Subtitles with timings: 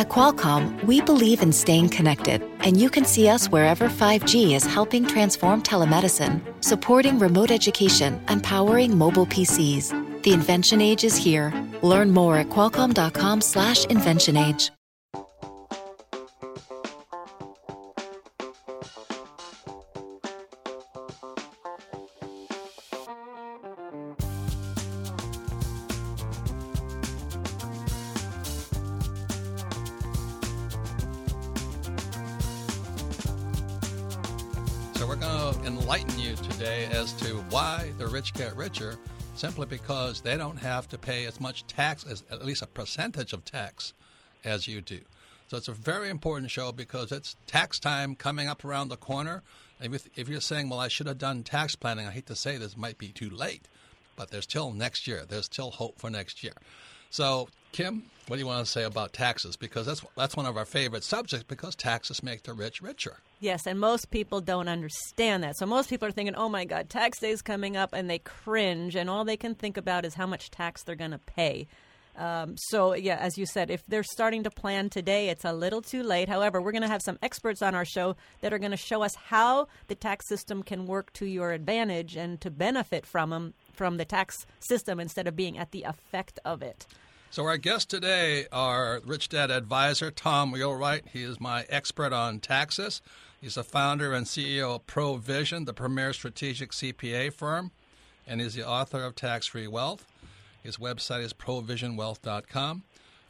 [0.00, 4.64] At Qualcomm, we believe in staying connected, and you can see us wherever 5G is
[4.64, 9.92] helping transform telemedicine, supporting remote education, and powering mobile PCs.
[10.22, 11.52] The invention age is here.
[11.82, 14.70] Learn more at qualcomm.com/inventionage.
[38.20, 38.98] rich get richer
[39.34, 43.32] simply because they don't have to pay as much tax as at least a percentage
[43.32, 43.94] of tax
[44.44, 45.00] as you do.
[45.48, 49.42] So it's a very important show because it's tax time coming up around the corner.
[49.80, 52.76] If you're saying, well, I should have done tax planning, I hate to say this
[52.76, 53.68] might be too late,
[54.16, 55.24] but there's still next year.
[55.26, 56.52] There's still hope for next year.
[57.08, 59.56] So, Kim, what do you want to say about taxes?
[59.56, 63.16] Because that's that's one of our favorite subjects because taxes make the rich richer.
[63.40, 65.56] Yes, and most people don't understand that.
[65.56, 68.20] So most people are thinking, "Oh my God, tax day is coming up," and they
[68.20, 71.66] cringe, and all they can think about is how much tax they're going to pay.
[72.16, 75.82] Um, so, yeah, as you said, if they're starting to plan today, it's a little
[75.82, 76.28] too late.
[76.28, 79.02] However, we're going to have some experts on our show that are going to show
[79.02, 83.54] us how the tax system can work to your advantage and to benefit from them
[83.72, 86.86] from the tax system instead of being at the effect of it.
[87.32, 91.04] So our guests today are Rich Dad advisor Tom Wheelwright.
[91.12, 93.00] He is my expert on taxes.
[93.40, 97.70] He's the founder and CEO of ProVision, the premier strategic CPA firm,
[98.26, 100.04] and he's the author of Tax Free Wealth.
[100.64, 102.82] His website is provisionwealth.com.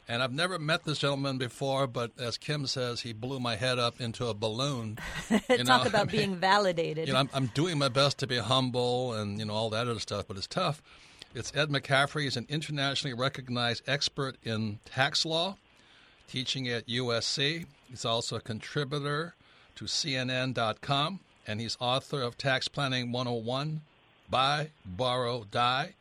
[0.08, 3.78] And I've never met this gentleman before, but as Kim says, he blew my head
[3.78, 4.98] up into a balloon.
[5.28, 7.06] Talk know, about I mean, being validated.
[7.06, 9.88] You know, I'm, I'm doing my best to be humble and you know all that
[9.88, 10.82] other stuff, but it's tough.
[11.32, 12.24] It's Ed McCaffery.
[12.24, 15.56] He's an internationally recognized expert in tax law,
[16.28, 17.66] teaching at USC.
[17.88, 19.34] He's also a contributor
[19.76, 23.82] to CNN.com, and he's author of Tax Planning 101
[24.28, 25.94] Buy, Borrow, Die.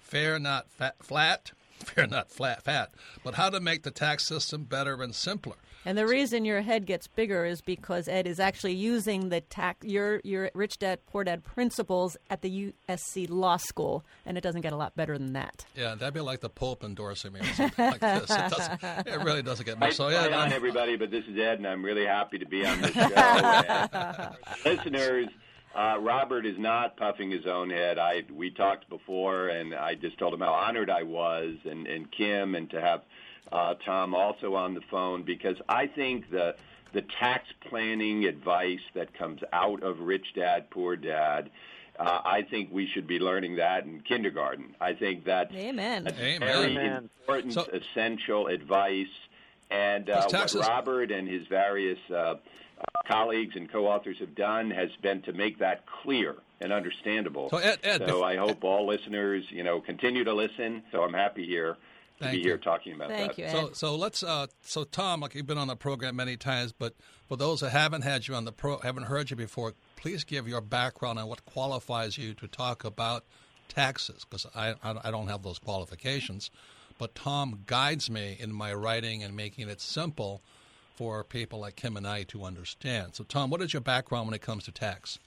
[0.00, 2.92] Fair, not fat, flat, fair, not flat, fat,
[3.24, 5.56] but how to make the tax system better and simpler.
[5.84, 9.86] And the reason your head gets bigger is because Ed is actually using the tax
[9.86, 14.62] your your rich dad poor dad principles at the USC Law School, and it doesn't
[14.62, 15.64] get a lot better than that.
[15.74, 18.30] Yeah, that'd be like the Pope endorsing me or something like this.
[18.30, 19.94] It, it really doesn't get much.
[19.94, 22.80] So yeah, on everybody, but this is Ed, and I'm really happy to be on
[22.80, 24.30] this show.
[24.64, 25.28] listeners.
[25.74, 27.98] Uh, Robert is not puffing his own head.
[27.98, 32.10] I we talked before, and I just told him how honored I was, and and
[32.10, 33.02] Kim, and to have
[33.52, 36.54] uh, Tom, also on the phone, because I think the
[36.92, 41.50] the tax planning advice that comes out of Rich Dad Poor Dad.
[41.98, 44.74] Uh, I think we should be learning that in kindergarten.
[44.80, 46.04] I think that Amen.
[46.04, 46.40] that's Amen.
[46.40, 47.10] very Amen.
[47.20, 49.06] important, so, essential advice.
[49.70, 52.36] And uh, what Robert and his various uh, uh,
[53.06, 57.50] colleagues and co-authors have done has been to make that clear and understandable.
[57.50, 60.84] So, Ed, Ed, so I hope all listeners, you know, continue to listen.
[60.92, 61.76] So I'm happy here
[62.18, 62.44] Thank be you.
[62.44, 63.38] here talking about Thank that.
[63.38, 63.52] You, Ed.
[63.52, 64.22] so, so let's.
[64.22, 66.94] Uh, so, Tom, like you've been on the program many times, but
[67.26, 70.48] for those that haven't had you on the pro, haven't heard you before, please give
[70.48, 73.24] your background on what qualifies you to talk about
[73.68, 76.50] taxes, because I, I don't have those qualifications.
[76.98, 80.42] But Tom guides me in my writing and making it simple
[80.96, 83.14] for people like Kim and I to understand.
[83.14, 85.20] So, Tom, what is your background when it comes to tax?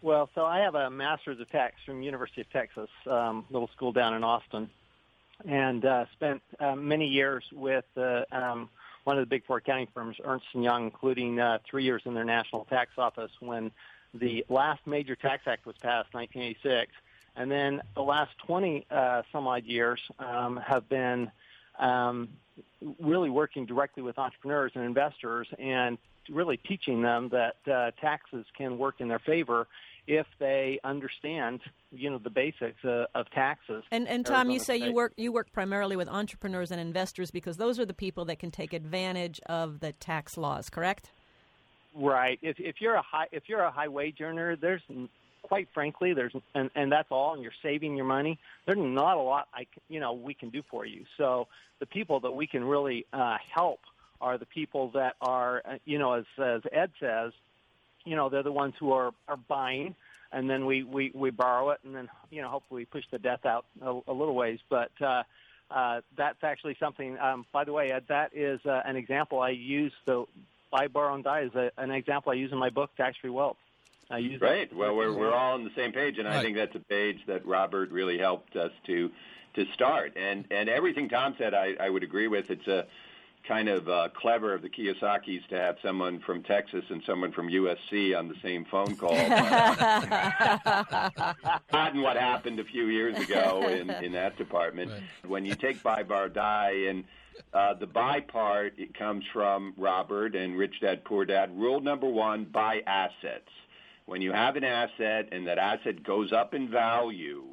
[0.00, 3.92] Well, so I have a master's of tax from University of Texas, um, little school
[3.92, 4.70] down in Austin,
[5.46, 8.68] and uh, spent uh, many years with uh, um,
[9.04, 12.14] one of the big four accounting firms, Ernst & Young, including uh, three years in
[12.14, 13.70] their national tax office when
[14.14, 16.92] the last major tax act was passed, 1986.
[17.36, 21.30] And then the last 20 uh, some odd years um, have been
[21.78, 22.28] um,
[23.00, 25.96] really working directly with entrepreneurs and investors and
[26.28, 29.66] really teaching them that uh, taxes can work in their favor
[30.10, 31.60] if they understand,
[31.92, 33.84] you know, the basics uh, of taxes.
[33.92, 34.88] And and Tom, Arizona you say State.
[34.88, 38.40] you work you work primarily with entrepreneurs and investors because those are the people that
[38.40, 41.12] can take advantage of the tax laws, correct?
[41.94, 42.40] Right.
[42.42, 44.82] If if you're a high if you're a high wage earner, there's
[45.42, 48.36] quite frankly there's and and that's all, and you're saving your money.
[48.66, 51.04] There's not a lot I you know we can do for you.
[51.18, 51.46] So
[51.78, 53.78] the people that we can really uh, help
[54.20, 57.32] are the people that are uh, you know as as Ed says
[58.10, 59.94] you know, they're the ones who are, are buying
[60.32, 63.46] and then we, we, we borrow it and then, you know, hopefully push the debt
[63.46, 64.58] out a, a little ways.
[64.68, 65.22] But, uh,
[65.70, 69.92] uh, that's actually something, um, by the way, that is uh, an example I use
[70.04, 70.24] the
[70.72, 73.30] buy, borrow, and die is a, an example I use in my book, Tax Free
[73.30, 73.56] Wealth.
[74.10, 74.74] I use right.
[74.74, 76.38] Well, we're we're all on the same page, and right.
[76.38, 79.08] I think that's a page that Robert really helped us to
[79.54, 80.16] to start.
[80.16, 82.50] And and everything Tom said, I, I would agree with.
[82.50, 82.86] It's a
[83.46, 87.48] kind of uh, clever of the Kiyosaki's to have someone from Texas and someone from
[87.48, 89.14] USC on the same phone call.
[91.72, 94.90] Not in what happened a few years ago in, in that department.
[94.90, 95.02] Right.
[95.28, 97.04] When you take buy, bar, die, and
[97.52, 101.56] uh, the buy part, it comes from Robert and Rich Dad Poor Dad.
[101.56, 103.48] Rule number one: buy assets.
[104.06, 107.44] When you have an asset and that asset goes up in value,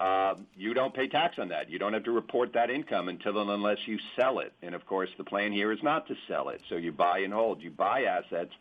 [0.00, 1.70] uh, you don't pay tax on that.
[1.70, 4.52] You don't have to report that income until and unless you sell it.
[4.62, 6.62] And of course, the plan here is not to sell it.
[6.68, 7.62] So you buy and hold.
[7.62, 8.52] You buy assets.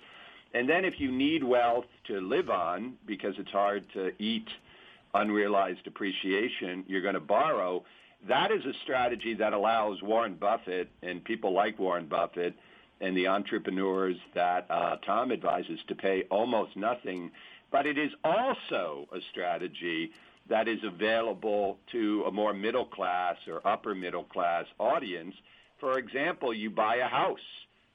[0.53, 4.47] And then if you need wealth to live on because it's hard to eat
[5.15, 7.83] unrealized appreciation, you're going to borrow.
[8.27, 12.53] That is a strategy that allows Warren Buffett and people like Warren Buffett
[13.01, 17.31] and the entrepreneurs that uh, Tom advises to pay almost nothing.
[17.71, 20.11] But it is also a strategy
[20.49, 25.35] that is available to a more middle class or upper middle class audience.
[25.79, 27.39] For example, you buy a house.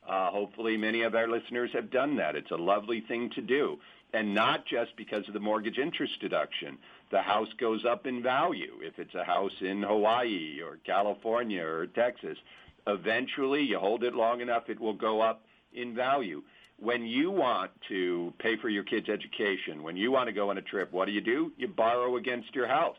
[0.08, 2.36] Uh, hopefully, many of our listeners have done that.
[2.36, 3.78] It's a lovely thing to do.
[4.14, 6.78] And not just because of the mortgage interest deduction.
[7.10, 11.86] The house goes up in value if it's a house in Hawaii or California or
[11.86, 12.38] Texas.
[12.86, 16.42] Eventually, you hold it long enough, it will go up in value.
[16.80, 20.58] When you want to pay for your kid's education, when you want to go on
[20.58, 21.52] a trip, what do you do?
[21.56, 22.96] You borrow against your house.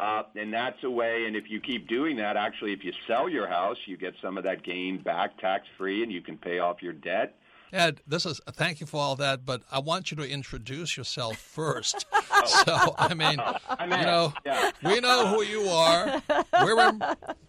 [0.00, 3.28] Uh, and that's a way, and if you keep doing that, actually, if you sell
[3.28, 6.58] your house, you get some of that gain back tax free and you can pay
[6.58, 7.36] off your debt.
[7.72, 11.36] Ed, this is thank you for all that, but I want you to introduce yourself
[11.56, 12.04] first.
[12.12, 12.62] Oh.
[12.66, 14.70] so I mean, I'm you know, Yeah.
[14.84, 16.20] we know who you are.
[16.52, 17.02] We're, in-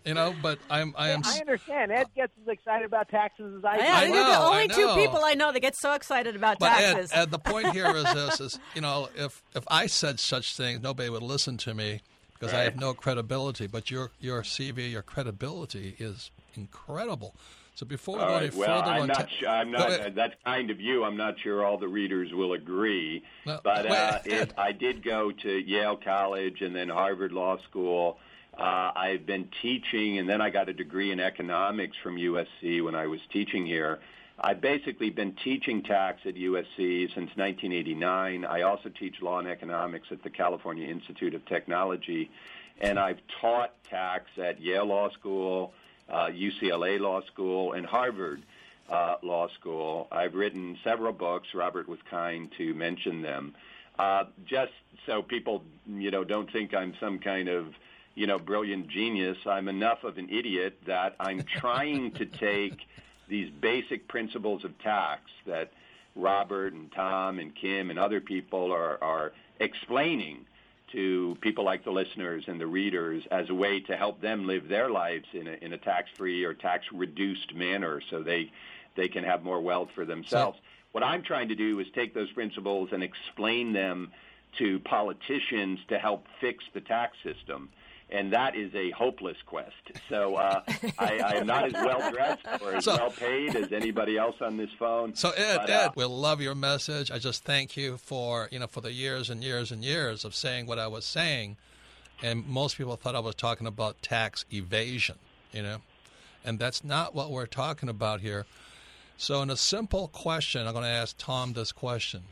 [0.05, 1.23] you know, but I'm I am.
[1.25, 1.91] I understand.
[1.91, 3.83] Ed gets as excited about taxes as I do.
[3.83, 6.35] Yeah, I you're the know, I only two people I know that get so excited
[6.37, 7.11] about But Ed, taxes.
[7.13, 10.81] Ed, the point here is this: is you know, if if I said such things,
[10.81, 12.01] nobody would listen to me
[12.33, 13.67] because I have no credibility.
[13.67, 17.35] But your your CV, your credibility is incredible.
[17.75, 18.43] So before we All go right.
[18.51, 19.29] any Well, further I'm on not.
[19.39, 19.89] su- I'm not.
[19.91, 21.03] uh, that's kind of you.
[21.03, 23.23] I'm not sure all the readers will agree.
[23.47, 28.19] No, but uh, it, I did go to Yale College and then Harvard Law School.
[28.55, 32.93] Uh, I've been teaching, and then I got a degree in economics from USC when
[32.93, 33.99] I was teaching here.
[34.39, 38.45] I've basically been teaching tax at USC since 1989.
[38.45, 42.29] I also teach law and economics at the California Institute of Technology,
[42.79, 45.73] and I've taught tax at Yale Law School,
[46.09, 48.43] uh, UCLA Law School, and Harvard
[48.89, 50.07] uh, Law School.
[50.11, 51.49] I've written several books.
[51.53, 53.55] Robert was kind to mention them.
[53.97, 54.71] Uh, just
[55.05, 57.67] so people, you know, don't think I'm some kind of,
[58.15, 59.37] you know, brilliant genius.
[59.45, 62.79] I'm enough of an idiot that I'm trying to take
[63.29, 65.71] these basic principles of tax that
[66.15, 70.45] Robert and Tom and Kim and other people are, are explaining
[70.93, 74.69] to people like the listeners and the readers as a way to help them live
[74.69, 78.51] their lives in a, in a tax-free or tax-reduced manner so they,
[78.95, 80.57] they can have more wealth for themselves.
[80.93, 84.11] what I'm trying to do is take those principles and explain them
[84.59, 87.69] to politicians to help fix the tax system.
[88.13, 89.73] And that is a hopeless quest.
[90.07, 90.61] So uh,
[90.99, 94.35] I, I am not as well dressed or as So- well paid as anybody else
[94.39, 95.15] on this phone.
[95.15, 97.09] So Ed, but, Ed, uh, we love your message.
[97.09, 100.35] I just thank you for you know for the years and years and years of
[100.35, 101.57] saying what I was saying,
[102.21, 105.15] and most people thought I was talking about tax evasion,
[105.51, 105.77] you know,
[106.45, 108.45] and that's not what we're talking about here.
[109.17, 112.23] So, in a simple question, I'm going to ask Tom this question: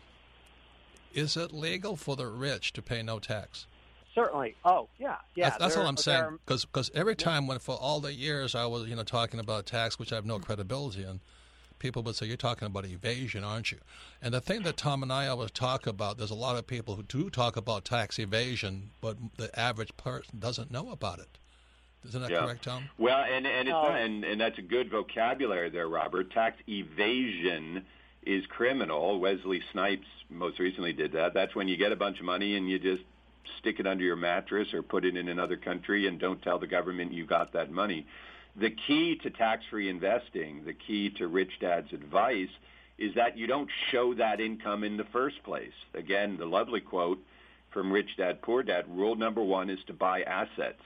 [1.14, 3.66] Is it legal for the rich to pay no tax?
[4.14, 4.56] Certainly.
[4.66, 5.50] Oh, yeah, yeah.
[5.52, 6.22] that's that's all I'm saying.
[6.24, 9.66] are- Because every time when for all the years I was you know talking about
[9.66, 11.22] tax, which I have no credibility in,
[11.80, 13.78] people would say you're talking about evasion, aren't you?
[14.22, 16.96] And the thing that Tom and I always talk about, there's a lot of people
[16.96, 21.38] who do talk about tax evasion, but the average person doesn't know about it.
[22.06, 22.42] Isn't that Yeah.
[22.46, 22.90] correct, Tom?
[22.98, 23.84] Well, and and it's No.
[23.90, 26.32] not, and and that's a good vocabulary there, Robert.
[26.32, 27.86] Tax evasion
[28.24, 29.20] is criminal.
[29.20, 31.34] Wesley Snipes most recently did that.
[31.34, 33.04] That's when you get a bunch of money and you just
[33.60, 36.68] stick it under your mattress or put it in another country and don't tell the
[36.68, 38.06] government you got that money.
[38.56, 42.50] The key to tax-free investing, the key to Rich Dad's advice
[42.98, 45.74] is that you don't show that income in the first place.
[45.94, 47.20] Again, the lovely quote
[47.72, 50.82] from Rich Dad Poor Dad, rule number 1 is to buy assets.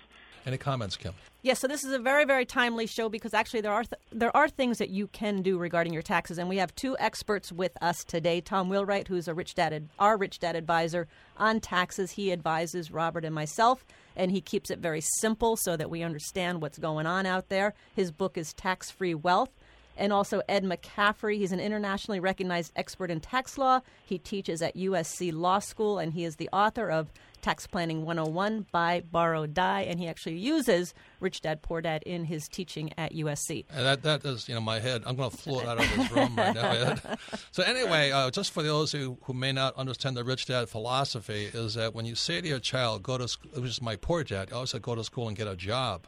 [0.45, 1.13] Any comments, Kim?
[1.41, 4.35] Yes, so this is a very, very timely show because actually there are th- there
[4.35, 7.71] are things that you can do regarding your taxes, and we have two experts with
[7.81, 8.41] us today.
[8.41, 12.91] Tom Wheelwright, who's a rich dad, ad- our rich dad advisor on taxes, he advises
[12.91, 13.85] Robert and myself,
[14.15, 17.73] and he keeps it very simple so that we understand what's going on out there.
[17.95, 19.49] His book is Tax Free Wealth.
[19.97, 21.37] and also Ed McCaffery.
[21.37, 23.79] He's an internationally recognized expert in tax law.
[24.05, 27.07] He teaches at USC Law School, and he is the author of
[27.45, 32.25] Tax Planning 101 Buy, Borrow, Die, and he actually uses Rich Dad Poor Dad in
[32.25, 33.65] his teaching at USC.
[33.69, 35.03] And that that is, you know, my head.
[35.05, 36.95] I'm going to float out of this room right now.
[37.51, 41.51] So anyway, uh, just for those who, who may not understand the Rich Dad philosophy,
[41.53, 44.23] is that when you say to your child, "Go to," school, which is my poor
[44.23, 46.07] dad, I always say, "Go to school and get a job."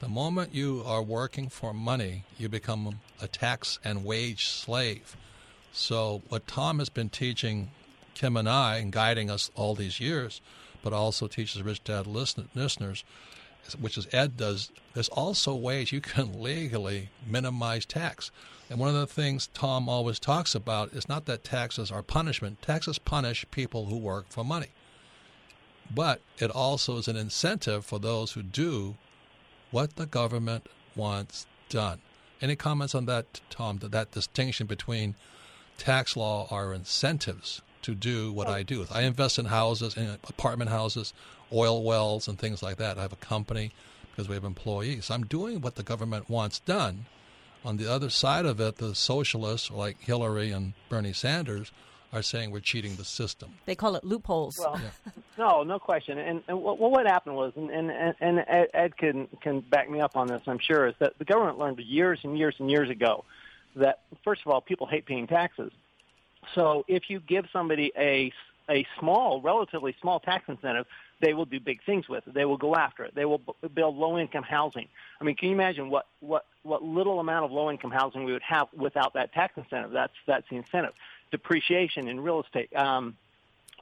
[0.00, 5.16] The moment you are working for money, you become a tax and wage slave.
[5.72, 7.70] So, what Tom has been teaching
[8.14, 10.40] Kim and I and guiding us all these years,
[10.82, 13.04] but also teaches Rich Dad listen- listeners,
[13.78, 18.30] which is Ed does, there's also ways you can legally minimize tax.
[18.70, 22.62] And one of the things Tom always talks about is not that taxes are punishment.
[22.62, 24.68] Taxes punish people who work for money.
[25.94, 28.96] But it also is an incentive for those who do
[29.70, 30.66] what the government
[30.96, 32.00] wants done.
[32.40, 33.78] Any comments on that, Tom?
[33.78, 35.14] That, that distinction between
[35.78, 38.86] tax law are incentives to do what I do.
[38.90, 41.14] I invest in houses, in apartment houses,
[41.52, 42.98] oil wells, and things like that.
[42.98, 43.72] I have a company
[44.10, 45.10] because we have employees.
[45.10, 47.06] I'm doing what the government wants done.
[47.64, 51.72] On the other side of it, the socialists like Hillary and Bernie Sanders
[52.12, 53.54] are saying we're cheating the system.
[53.66, 54.54] They call it loopholes.
[54.58, 54.80] Well,
[55.38, 56.18] no, no question.
[56.18, 60.00] And, and what, what happened was, and, and, and Ed, Ed can can back me
[60.00, 62.88] up on this, I'm sure, is that the government learned years and years and years
[62.88, 63.24] ago
[63.76, 65.72] that first of all, people hate paying taxes.
[66.54, 68.32] So if you give somebody a
[68.68, 70.86] a small, relatively small tax incentive,
[71.20, 72.34] they will do big things with it.
[72.34, 73.14] They will go after it.
[73.14, 74.88] They will b- build low-income housing.
[75.20, 78.42] I mean, can you imagine what what what little amount of low-income housing we would
[78.42, 79.92] have without that tax incentive?
[79.92, 80.92] That's that's the incentive.
[81.30, 83.16] Depreciation in real estate, um,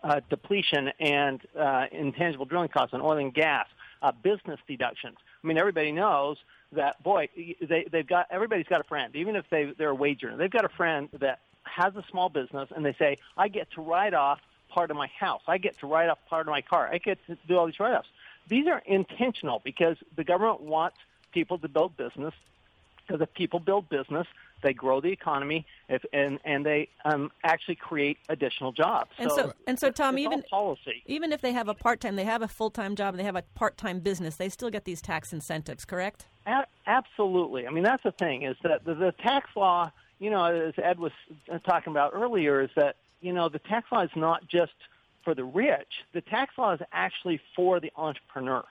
[0.02, 3.66] uh, depletion, and uh, intangible drilling costs on oil and gas,
[4.02, 5.16] uh, business deductions.
[5.42, 6.38] I mean, everybody knows
[6.72, 10.24] that boy, they they've got everybody's got a friend, even if they they're a wage
[10.24, 10.36] earner.
[10.36, 13.80] They've got a friend that has a small business, and they say, I get to
[13.80, 15.42] write off part of my house.
[15.46, 16.88] I get to write off part of my car.
[16.90, 18.08] I get to do all these write-offs.
[18.48, 20.96] These are intentional because the government wants
[21.32, 22.34] people to build business.
[23.06, 24.26] Because if people build business,
[24.62, 29.10] they grow the economy, if, and and they um, actually create additional jobs.
[29.18, 31.02] And so, and so, Tom, even policy.
[31.06, 33.24] even if they have a part time, they have a full time job, and they
[33.24, 36.26] have a part time business, they still get these tax incentives, correct?
[36.46, 37.66] A- absolutely.
[37.66, 39.90] I mean, that's the thing is that the, the tax law,
[40.22, 41.10] you know, as Ed was
[41.66, 44.72] talking about earlier, is that you know the tax law is not just
[45.24, 45.88] for the rich.
[46.12, 48.64] The tax law is actually for the entrepreneur.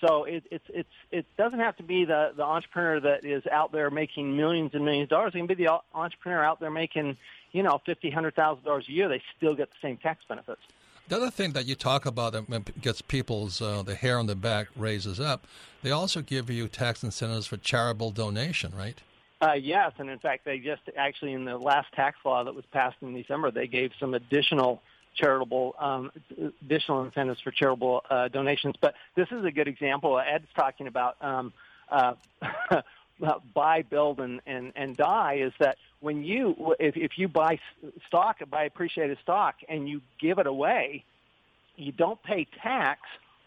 [0.00, 3.70] So it, it's it's it doesn't have to be the the entrepreneur that is out
[3.70, 5.32] there making millions and millions of dollars.
[5.36, 7.16] It can be the entrepreneur out there making
[7.52, 9.08] you know fifty, hundred thousand dollars a year.
[9.08, 10.62] They still get the same tax benefits.
[11.06, 14.34] The other thing that you talk about that gets people's uh, the hair on the
[14.34, 15.46] back raises up,
[15.82, 19.00] they also give you tax incentives for charitable donation, right?
[19.40, 22.64] Uh, yes, and in fact, they just actually in the last tax law that was
[22.72, 24.82] passed in December, they gave some additional
[25.14, 26.10] charitable um,
[26.62, 28.74] additional incentives for charitable uh, donations.
[28.80, 30.18] But this is a good example.
[30.18, 31.52] Ed's talking about um,
[31.90, 32.14] uh,
[33.54, 35.40] buy, build, and, and, and die.
[35.42, 37.60] Is that when you if, if you buy
[38.08, 41.04] stock, buy appreciated stock, and you give it away,
[41.76, 43.02] you don't pay tax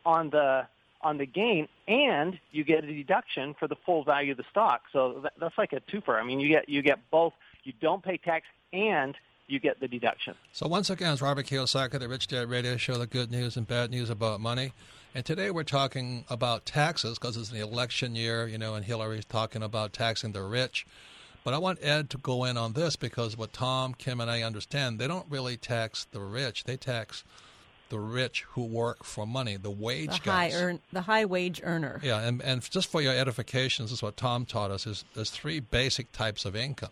[0.05, 0.67] on the
[1.03, 4.81] on the gain, and you get a deduction for the full value of the stock.
[4.91, 6.20] So that, that's like a twofer.
[6.20, 7.34] I mean, you get you get both.
[7.63, 9.15] You don't pay tax, and
[9.48, 10.36] you get the deduction.
[10.53, 13.67] So once again, it's Robert Kiyosaki, the Rich Dad Radio Show, the good news and
[13.67, 14.72] bad news about money.
[15.13, 19.25] And today we're talking about taxes because it's the election year, you know, and Hillary's
[19.25, 20.88] talking about taxing the rich.
[21.43, 24.43] But I want Ed to go in on this because what Tom, Kim, and I
[24.43, 26.63] understand, they don't really tax the rich.
[26.63, 27.24] They tax
[27.91, 30.53] the rich who work for money, the wage The guys.
[30.53, 32.00] high earn, the high wage earner.
[32.01, 35.29] Yeah, and, and just for your edification, this is what Tom taught us: is there's
[35.29, 36.89] three basic types of income.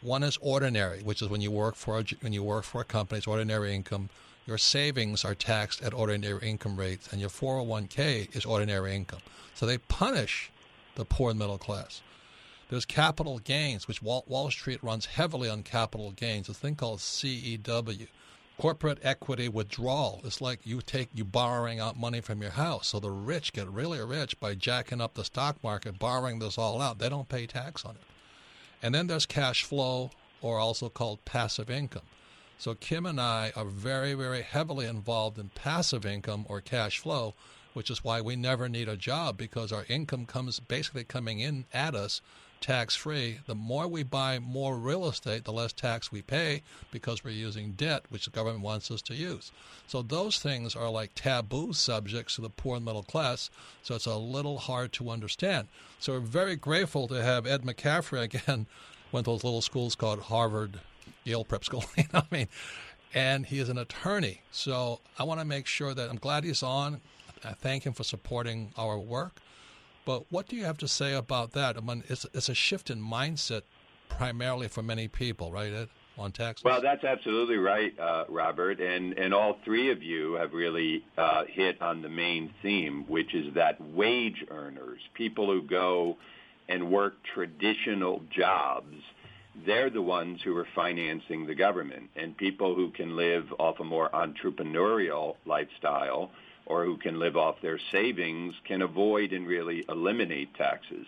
[0.00, 2.84] One is ordinary, which is when you work for a, when you work for a
[2.84, 4.08] company, it's ordinary income.
[4.46, 9.20] Your savings are taxed at ordinary income rates, and your 401k is ordinary income.
[9.54, 10.50] So they punish
[10.94, 12.00] the poor and middle class.
[12.70, 16.48] There's capital gains, which Wall, Wall Street runs heavily on capital gains.
[16.48, 18.06] A thing called CEW,
[18.58, 20.20] corporate equity withdrawal.
[20.24, 22.88] It's like you take you borrowing out money from your house.
[22.88, 26.82] So the rich get really rich by jacking up the stock market, borrowing this all
[26.82, 26.98] out.
[26.98, 28.02] They don't pay tax on it.
[28.82, 30.10] And then there's cash flow,
[30.40, 32.02] or also called passive income.
[32.58, 37.34] So Kim and I are very, very heavily involved in passive income or cash flow,
[37.72, 41.64] which is why we never need a job because our income comes basically coming in
[41.72, 42.20] at us
[42.60, 43.38] tax free.
[43.46, 47.72] The more we buy more real estate, the less tax we pay because we're using
[47.72, 49.52] debt, which the government wants us to use.
[49.86, 53.50] So those things are like taboo subjects to the poor and middle class.
[53.82, 55.68] So it's a little hard to understand.
[55.98, 58.66] So we're very grateful to have Ed McCaffery again
[59.12, 60.80] went to those little schools called Harvard,
[61.24, 61.84] Yale Prep School.
[61.96, 62.48] you know, I mean,
[63.14, 64.42] and he is an attorney.
[64.50, 67.00] So I want to make sure that I'm glad he's on.
[67.44, 69.40] I thank him for supporting our work.
[70.08, 71.76] But what do you have to say about that?
[71.76, 73.60] I mean, it's, it's a shift in mindset
[74.08, 76.64] primarily for many people, right, Ed, on taxes?
[76.64, 78.80] Well, that's absolutely right, uh, Robert.
[78.80, 83.34] And, and all three of you have really uh, hit on the main theme, which
[83.34, 86.16] is that wage earners, people who go
[86.70, 88.96] and work traditional jobs,
[89.66, 92.04] they're the ones who are financing the government.
[92.16, 96.30] And people who can live off a more entrepreneurial lifestyle
[96.68, 101.06] or who can live off their savings can avoid and really eliminate taxes.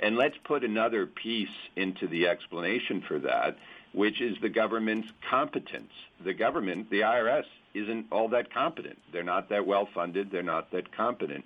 [0.00, 3.56] And let's put another piece into the explanation for that,
[3.92, 5.90] which is the government's competence.
[6.24, 8.98] The government, the IRS, isn't all that competent.
[9.12, 10.30] They're not that well funded.
[10.30, 11.44] They're not that competent.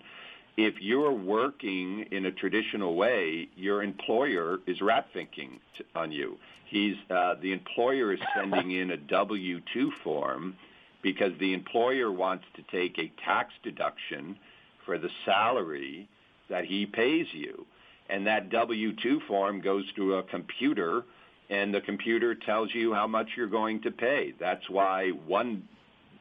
[0.56, 5.60] If you're working in a traditional way, your employer is rat thinking
[5.94, 6.36] on you.
[6.66, 10.56] He's uh, the employer is sending in a W two form
[11.02, 14.38] because the employer wants to take a tax deduction
[14.84, 16.08] for the salary
[16.48, 17.66] that he pays you
[18.12, 21.02] and that W-2 form goes to a computer,
[21.48, 24.34] and the computer tells you how much you're going to pay.
[24.38, 25.66] That's why one,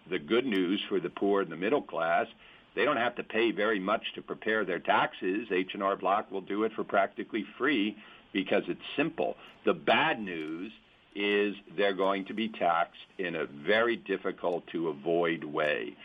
[0.10, 2.28] the good news for the poor and the middle class,
[2.76, 5.48] they don't have to pay very much to prepare their taxes.
[5.52, 7.98] H&R Block will do it for practically free
[8.32, 9.36] because it's simple.
[9.66, 10.72] The bad news
[11.16, 15.96] is they're going to be taxed in a very difficult to avoid way.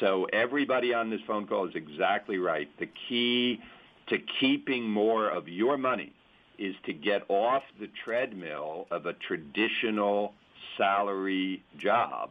[0.00, 2.68] So everybody on this phone call is exactly right.
[2.78, 3.60] The key
[4.08, 6.12] to keeping more of your money
[6.58, 10.32] is to get off the treadmill of a traditional
[10.76, 12.30] salary job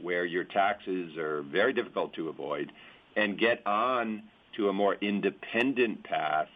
[0.00, 2.72] where your taxes are very difficult to avoid
[3.16, 4.22] and get on
[4.56, 6.48] to a more independent path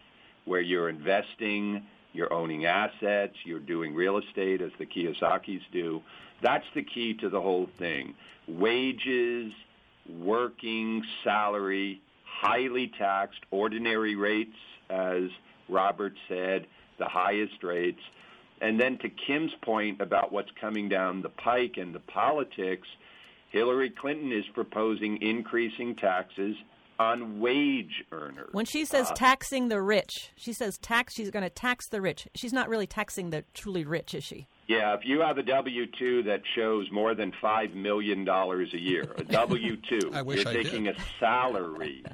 [0.44, 1.82] where you're investing,
[2.16, 6.02] you're owning assets, you're doing real estate as the Kiyosaki's do.
[6.40, 8.14] That's the key to the whole thing.
[8.46, 9.52] Wages,
[10.08, 14.56] working, salary, highly taxed, ordinary rates,
[14.90, 15.30] as
[15.68, 16.66] Robert said,
[16.98, 18.00] the highest rates.
[18.60, 22.88] And then to Kim's point about what's coming down the pike and the politics,
[23.50, 26.56] Hillary Clinton is proposing increasing taxes
[26.98, 28.48] on wage earners.
[28.52, 31.14] When she says uh, taxing the rich, she says tax.
[31.14, 32.28] She's going to tax the rich.
[32.34, 34.46] She's not really taxing the truly rich, is she?
[34.68, 38.80] Yeah, if you have a W two that shows more than five million dollars a
[38.80, 40.96] year, a W two, you're taking did.
[40.96, 42.04] a salary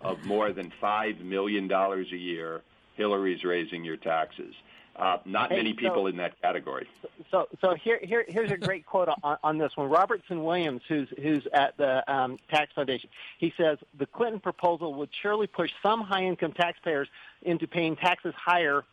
[0.00, 2.62] of more than five million dollars a year.
[2.96, 4.54] Hillary's raising your taxes.
[4.94, 6.86] Uh, not hey, many people so, in that category.
[7.30, 9.88] So, so here, here, here's a great quote on, on this one.
[9.88, 15.08] Roberton Williams, who's who's at the um, Tax Foundation, he says the Clinton proposal would
[15.22, 17.08] surely push some high-income taxpayers
[17.40, 18.84] into paying taxes higher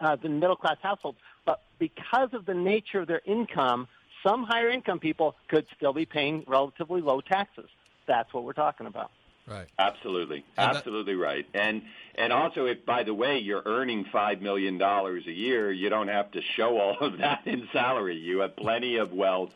[0.00, 1.18] uh, than middle-class households.
[1.44, 3.88] But because of the nature of their income,
[4.22, 7.68] some higher-income people could still be paying relatively low taxes.
[8.06, 9.10] That's what we're talking about.
[9.52, 9.68] Right.
[9.78, 10.44] Absolutely.
[10.56, 11.46] And Absolutely that, right.
[11.54, 11.82] And
[12.14, 16.08] and also if by the way you're earning 5 million dollars a year, you don't
[16.08, 18.16] have to show all of that in salary.
[18.16, 19.52] You have plenty of wealth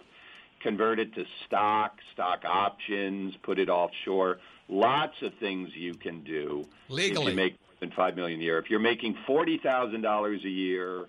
[0.61, 4.39] convert it to stock, stock options, put it offshore.
[4.69, 7.27] Lots of things you can do legally.
[7.27, 8.59] If you make more than 5 million a year.
[8.59, 11.07] If you're making $40,000 a year,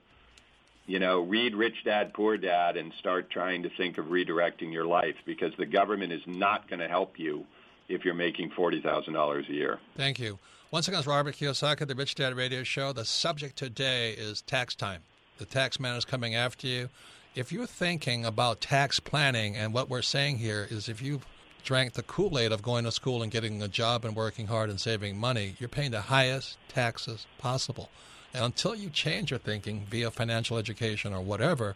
[0.86, 4.86] you know, read Rich Dad Poor Dad and start trying to think of redirecting your
[4.86, 7.46] life because the government is not going to help you
[7.90, 9.80] if you're making $40,000 a year.
[9.96, 10.40] Thank you.
[10.70, 12.92] Once again, it's Robert Kiyosaki, the Rich Dad Radio Show.
[12.92, 15.02] The subject today is tax time.
[15.38, 16.90] The tax man is coming after you.
[17.36, 21.22] If you're thinking about tax planning, and what we're saying here is if you
[21.64, 24.70] drank the Kool Aid of going to school and getting a job and working hard
[24.70, 27.90] and saving money, you're paying the highest taxes possible.
[28.34, 31.76] And until you change your thinking via financial education or whatever,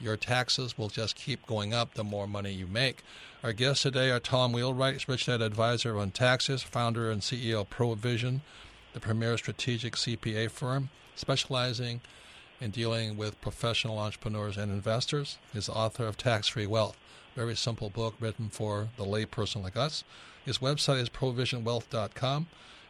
[0.00, 3.02] your taxes will just keep going up the more money you make.
[3.42, 7.70] Our guests today are Tom Wheelwright, Rich Dad Advisor on Taxes, founder and CEO of
[7.70, 8.40] ProVision,
[8.92, 12.00] the premier strategic CPA firm specializing
[12.60, 15.38] in dealing with professional entrepreneurs and investors.
[15.52, 16.96] He's the author of Tax Free Wealth,
[17.34, 20.04] very simple book written for the layperson like us.
[20.44, 22.46] His website is provisionwealth.com.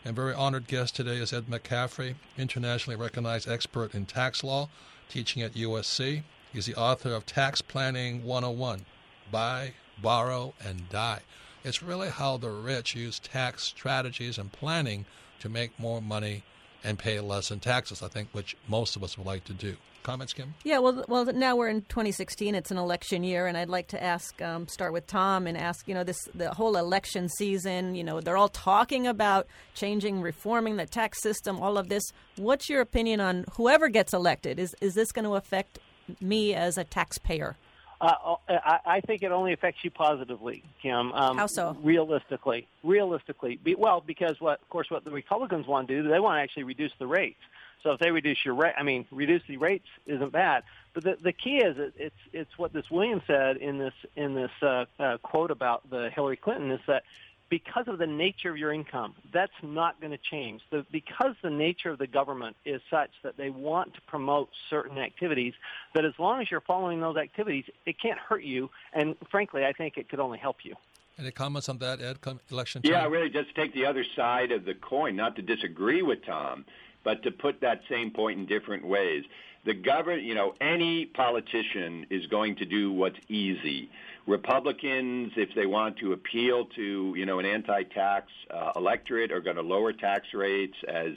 [0.06, 4.68] And very honored guest today is Ed McCaffery, internationally recognized expert in tax law,
[5.08, 6.22] teaching at USC.
[6.56, 8.86] He's the author of Tax Planning 101
[9.30, 11.20] Buy, Borrow, and Die.
[11.64, 15.04] It's really how the rich use tax strategies and planning
[15.40, 16.44] to make more money
[16.82, 19.76] and pay less in taxes, I think, which most of us would like to do.
[20.02, 20.54] comments, Kim?
[20.64, 22.54] Yeah, well, well, now we're in 2016.
[22.54, 25.86] It's an election year, and I'd like to ask, um, start with Tom, and ask,
[25.86, 27.94] you know, this the whole election season.
[27.94, 32.04] You know, they're all talking about changing, reforming the tax system, all of this.
[32.36, 34.58] What's your opinion on whoever gets elected?
[34.58, 35.80] Is is this going to affect
[36.20, 37.56] me as a taxpayer?
[38.00, 41.12] Uh, I, I think it only affects you positively, Kim.
[41.12, 41.76] Um, How so?
[41.82, 46.20] Realistically, realistically, Be, well, because what, of course, what the Republicans want to do, they
[46.20, 47.40] want to actually reduce the rates.
[47.82, 50.64] So if they reduce your rate, I mean, reduce the rates isn't bad.
[50.92, 54.34] But the the key is it, it's it's what this Williams said in this in
[54.34, 57.04] this uh, uh, quote about the Hillary Clinton is that
[57.48, 60.62] because of the nature of your income, that's not going to change.
[60.70, 64.98] The, because the nature of the government is such that they want to promote certain
[64.98, 65.54] activities,
[65.94, 68.70] that as long as you're following those activities, it can't hurt you.
[68.92, 70.74] And frankly, I think it could only help you.
[71.18, 72.18] Any comments on that, Ed?
[72.50, 72.92] Election time?
[72.92, 75.16] Yeah, really, just take the other side of the coin.
[75.16, 76.66] Not to disagree with Tom,
[77.04, 79.24] but to put that same point in different ways.
[79.66, 83.90] The government, you know, any politician is going to do what's easy.
[84.26, 89.56] Republicans, if they want to appeal to, you know, an anti-tax uh, electorate, are going
[89.56, 91.12] to lower tax rates, as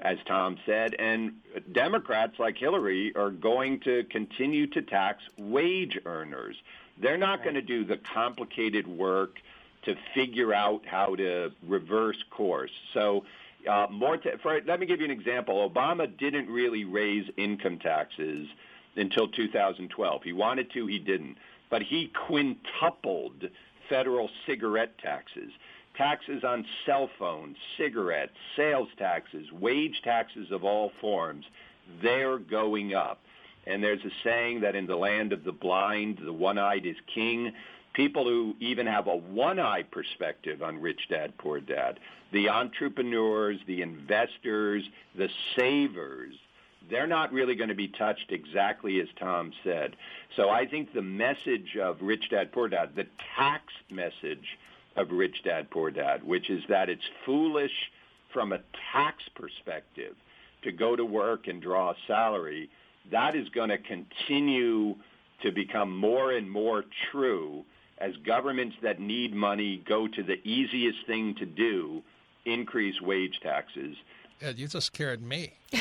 [0.00, 1.40] as Tom said, and
[1.72, 6.56] Democrats like Hillary are going to continue to tax wage earners.
[6.98, 9.40] They're not going to do the complicated work
[9.84, 12.72] to figure out how to reverse course.
[12.92, 13.24] So
[13.68, 15.68] uh, more t- for, let me give you an example.
[15.68, 18.46] Obama didn't really raise income taxes
[18.96, 20.22] until 2012.
[20.22, 21.36] He wanted to, he didn't.
[21.70, 23.48] But he quintupled
[23.88, 25.50] federal cigarette taxes,
[25.96, 31.44] taxes on cell phones, cigarettes, sales taxes, wage taxes of all forms.
[32.02, 33.20] They're going up.
[33.66, 37.52] And there's a saying that in the land of the blind, the one-eyed is king
[37.94, 41.98] people who even have a one-eye perspective on rich dad, poor dad,
[42.32, 44.84] the entrepreneurs, the investors,
[45.16, 46.34] the savers,
[46.90, 49.96] they're not really going to be touched exactly as Tom said.
[50.36, 54.58] So I think the message of Rich Dad Poor Dad, the tax message
[54.96, 57.90] of Rich Dad Poor Dad, which is that it's foolish
[58.32, 58.60] from a
[58.92, 60.14] tax perspective
[60.62, 62.68] to go to work and draw a salary,
[63.10, 64.94] that is going to continue
[65.42, 67.64] to become more and more true
[68.04, 72.02] as governments that need money go to the easiest thing to do,
[72.44, 73.96] increase wage taxes.
[74.42, 75.54] Ed, you just scared me.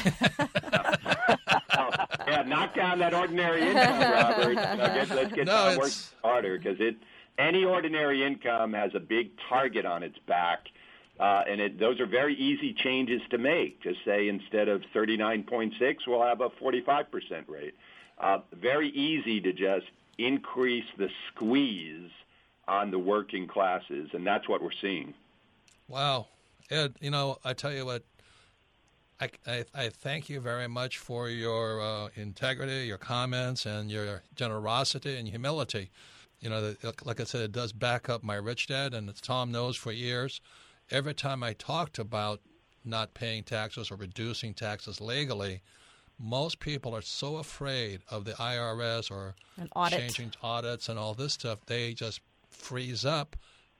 [1.76, 1.90] Oh,
[2.28, 4.56] yeah, knock down that ordinary income, Robert.
[4.56, 5.92] Guess, let's get no, work
[6.24, 6.96] harder because it
[7.40, 10.68] any ordinary income has a big target on its back.
[11.20, 13.82] Uh, and it, those are very easy changes to make.
[13.82, 17.76] Just say instead of 39.6, we'll have a 45% rate.
[18.18, 19.86] Uh, very easy to just
[20.18, 22.10] increase the squeeze
[22.68, 25.14] on the working classes, and that's what we're seeing.
[25.88, 26.28] Wow.
[26.70, 28.04] Ed, you know, I tell you what,
[29.20, 34.24] I, I, I thank you very much for your uh, integrity, your comments, and your
[34.36, 35.92] generosity and humility.
[36.40, 39.78] You know, like I said, it does back up my rich dad, and Tom knows
[39.78, 40.42] for years.
[40.94, 42.40] Every time I talked about
[42.86, 45.62] not paying taxes or reducing taxes legally,
[46.20, 49.34] most people are so afraid of the IRS or
[49.76, 50.00] audit.
[50.00, 53.36] changing audits and all this stuff, they just freeze up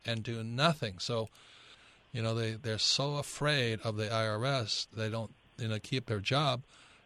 [0.08, 0.96] and do nothing.
[0.98, 1.30] So,
[2.12, 6.20] you know, they, they're so afraid of the IRS, they don't, you know, keep their
[6.20, 6.64] job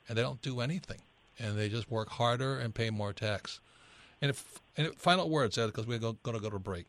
[0.08, 1.02] and they don't do anything.
[1.38, 3.60] And they just work harder and pay more tax.
[4.22, 6.86] And, if, and final words, Ed, because we're going to go to break.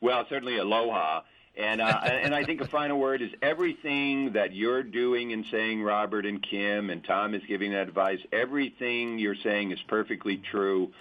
[0.00, 1.20] Well, certainly aloha.
[1.56, 5.82] And uh, and I think a final word is everything that you're doing and saying,
[5.82, 8.20] Robert and Kim and Tom is giving that advice.
[8.32, 10.92] Everything you're saying is perfectly true.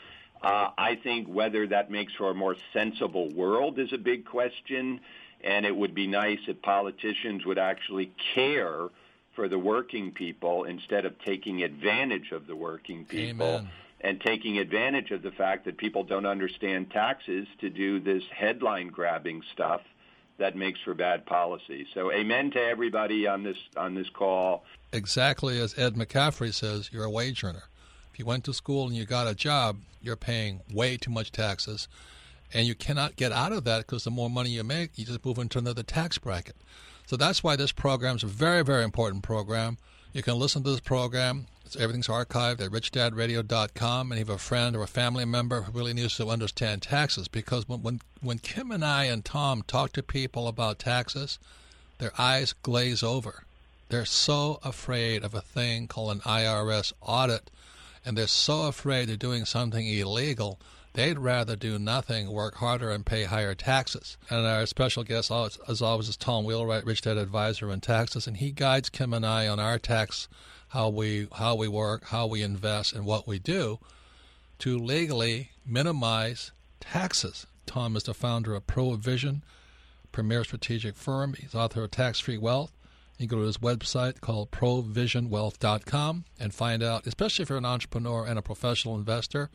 [0.42, 5.02] Uh, I think whether that makes for a more sensible world is a big question,
[5.44, 8.88] and it would be nice if politicians would actually care
[9.36, 13.46] for the working people instead of taking advantage of the working people.
[13.46, 13.70] Amen
[14.02, 18.88] and taking advantage of the fact that people don't understand taxes to do this headline
[18.88, 19.82] grabbing stuff
[20.40, 21.86] that makes for bad policy.
[21.94, 24.64] So amen to everybody on this on this call.
[24.92, 27.64] Exactly as Ed McCaffery says, you're a wage earner.
[28.12, 31.32] If you went to school and you got a job, you're paying way too much
[31.32, 31.88] taxes.
[32.52, 35.24] And you cannot get out of that because the more money you make, you just
[35.24, 36.56] move into another tax bracket.
[37.06, 39.78] So that's why this program is a very, very important program.
[40.14, 41.46] You can listen to this program.
[41.70, 44.12] It's, everything's archived at richdadradio.com.
[44.12, 47.28] And you have a friend or a family member who really needs to understand taxes,
[47.28, 51.38] because when, when, when Kim and I and Tom talk to people about taxes,
[52.00, 53.44] their eyes glaze over.
[53.90, 57.52] They're so afraid of a thing called an IRS audit,
[58.04, 60.60] and they're so afraid of doing something illegal
[60.94, 64.18] they'd rather do nothing, work harder, and pay higher taxes.
[64.30, 65.32] And our special guest,
[65.68, 69.26] as always, is Tom Wheelwright, Rich Dad Advisor in taxes, and he guides Kim and
[69.26, 70.28] I on our tax,
[70.70, 73.80] how we how we work, how we invest, and what we do
[74.60, 77.48] to legally minimize taxes.
[77.66, 79.42] Tom is the founder of ProVision,
[80.12, 81.34] premier strategic firm.
[81.34, 82.72] He's author of Tax Free Wealth.
[83.18, 87.66] You can go to his website called provisionwealth.com and find out, especially if you're an
[87.66, 89.50] entrepreneur and a professional investor,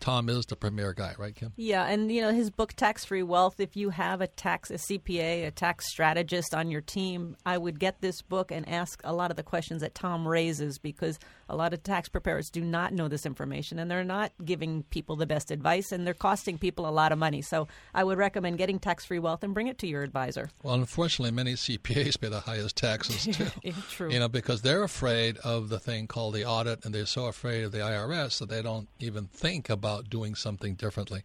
[0.00, 1.52] Tom is the premier guy, right, Kim?
[1.56, 3.60] Yeah, and you know his book Tax Free Wealth.
[3.60, 7.78] If you have a tax a CPA, a tax strategist on your team, I would
[7.78, 11.18] get this book and ask a lot of the questions that Tom raises because
[11.50, 15.16] a lot of tax preparers do not know this information and they're not giving people
[15.16, 17.42] the best advice and they're costing people a lot of money.
[17.42, 20.48] So I would recommend getting Tax Free Wealth and bring it to your advisor.
[20.62, 23.72] Well, unfortunately, many CPAs pay the highest taxes too.
[23.90, 24.10] True.
[24.10, 27.64] You know, because they're afraid of the thing called the audit and they're so afraid
[27.64, 31.22] of the IRS that they don't even think about about doing something differently.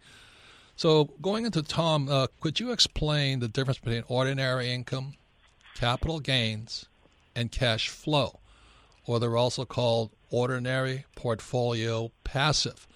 [0.75, 5.13] So, going into Tom, uh, could you explain the difference between ordinary income,
[5.75, 6.85] capital gains,
[7.35, 8.39] and cash flow?
[9.05, 12.87] Or they're also called ordinary, portfolio, passive.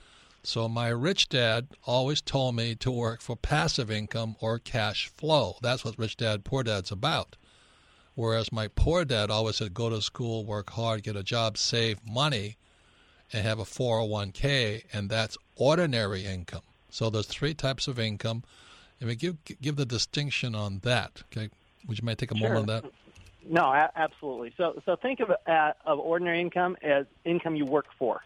[0.43, 5.57] So, my rich dad always told me to work for passive income or cash flow.
[5.61, 7.35] That's what rich dad, poor dad's about.
[8.15, 12.05] Whereas my poor dad always said, go to school, work hard, get a job, save
[12.05, 12.57] money
[13.31, 16.61] and have a 401k, and that's ordinary income.
[16.89, 18.43] So there's three types of income.
[18.99, 21.49] If we give give the distinction on that, okay,
[21.87, 22.49] would you mind take a sure.
[22.49, 22.91] moment on that?
[23.49, 24.53] No, a- absolutely.
[24.55, 28.21] So so think of uh, of ordinary income as income you work for.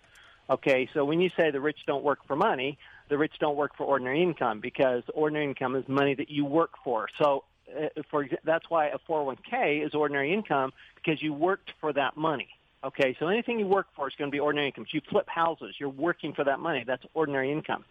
[0.49, 3.71] Okay, so when you say the rich don't work for money, the rich don't work
[3.77, 7.07] for ordinary income because ordinary income is money that you work for.
[7.17, 12.17] So uh, for that's why a 401k is ordinary income because you worked for that
[12.17, 12.49] money.
[12.83, 14.83] Okay, so anything you work for is going to be ordinary income.
[14.86, 16.83] If you flip houses, you're working for that money.
[16.86, 17.86] That's ordinary income.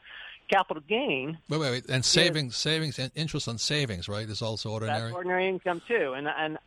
[0.52, 1.38] Capital gain.
[1.48, 1.84] Wait, wait, wait.
[1.88, 5.00] And savings, is, savings, and interest on savings, right, is also ordinary.
[5.00, 6.58] That's ordinary income too, and and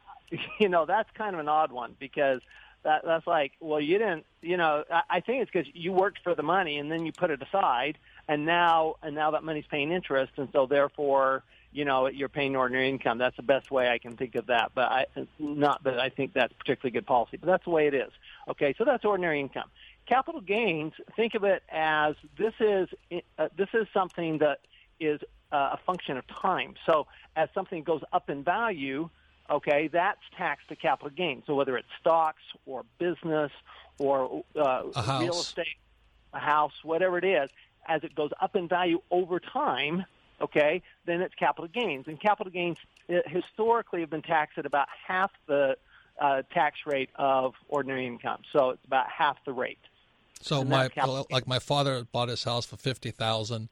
[0.59, 2.41] you know that's kind of an odd one because
[2.83, 6.19] that that's like, well, you didn't, you know, I, I think it's because you worked
[6.23, 9.65] for the money and then you put it aside, and now and now that money's
[9.69, 11.43] paying interest, and so therefore
[11.75, 13.17] you know, you're paying ordinary income.
[13.17, 14.71] That's the best way I can think of that.
[14.73, 15.05] But I,
[15.37, 18.11] not that I think that's particularly good policy, but that's the way it is.
[18.47, 19.69] Okay, so that's ordinary income.
[20.05, 22.87] Capital gains, think of it as this is
[23.37, 24.59] uh, this is something that
[25.01, 25.19] is
[25.51, 26.75] uh, a function of time.
[26.85, 29.09] So as something goes up in value,
[29.49, 31.43] okay, that's taxed to capital gain.
[31.45, 33.51] So whether it's stocks or business
[33.97, 34.83] or uh,
[35.19, 35.77] real estate,
[36.33, 37.49] a house, whatever it is,
[37.87, 40.05] as it goes up in value over time,
[40.41, 42.07] okay, then it's capital gains.
[42.07, 42.77] And capital gains
[43.09, 45.77] uh, historically have been taxed at about half the
[46.19, 48.41] uh, tax rate of ordinary income.
[48.51, 49.79] So it's about half the rate.
[50.41, 50.89] So and my
[51.31, 53.69] like my father bought his house for fifty thousand,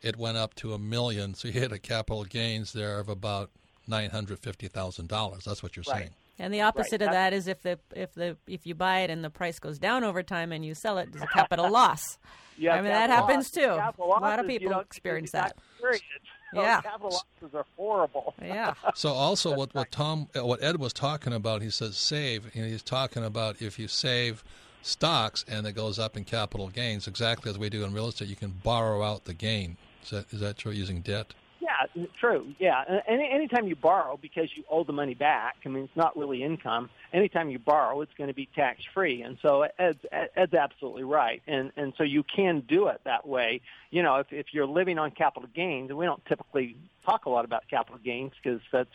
[0.00, 1.34] it went up to a million.
[1.34, 3.50] So he had a capital gains there of about
[3.86, 5.44] nine hundred fifty thousand dollars.
[5.44, 5.98] That's what you're right.
[5.98, 6.10] saying.
[6.38, 7.08] And the opposite right.
[7.08, 9.78] of that is if the if the if you buy it and the price goes
[9.78, 12.18] down over time and you sell it, it's a capital loss.
[12.56, 13.62] Yeah, I mean that happens too.
[13.62, 15.56] a lot of people you know, experience that.
[15.80, 16.02] Period.
[16.54, 18.34] So yeah, capital losses are horrible.
[18.42, 18.74] Yeah.
[18.94, 22.64] So also, what what Tom, uh, what Ed was talking about, he says save, and
[22.64, 24.44] he's talking about if you save
[24.82, 28.28] stocks and it goes up in capital gains, exactly as we do in real estate,
[28.28, 29.76] you can borrow out the gain.
[30.04, 30.70] Is that is that true?
[30.70, 31.34] Using debt.
[31.64, 32.52] Yeah, true.
[32.58, 36.14] Yeah, any anytime you borrow because you owe the money back, I mean it's not
[36.14, 36.90] really income.
[37.10, 41.40] Anytime you borrow, it's going to be tax free, and so Ed's, Ed's absolutely right.
[41.46, 43.62] And and so you can do it that way.
[43.90, 47.30] You know, if if you're living on capital gains, and we don't typically talk a
[47.30, 48.94] lot about capital gains because that's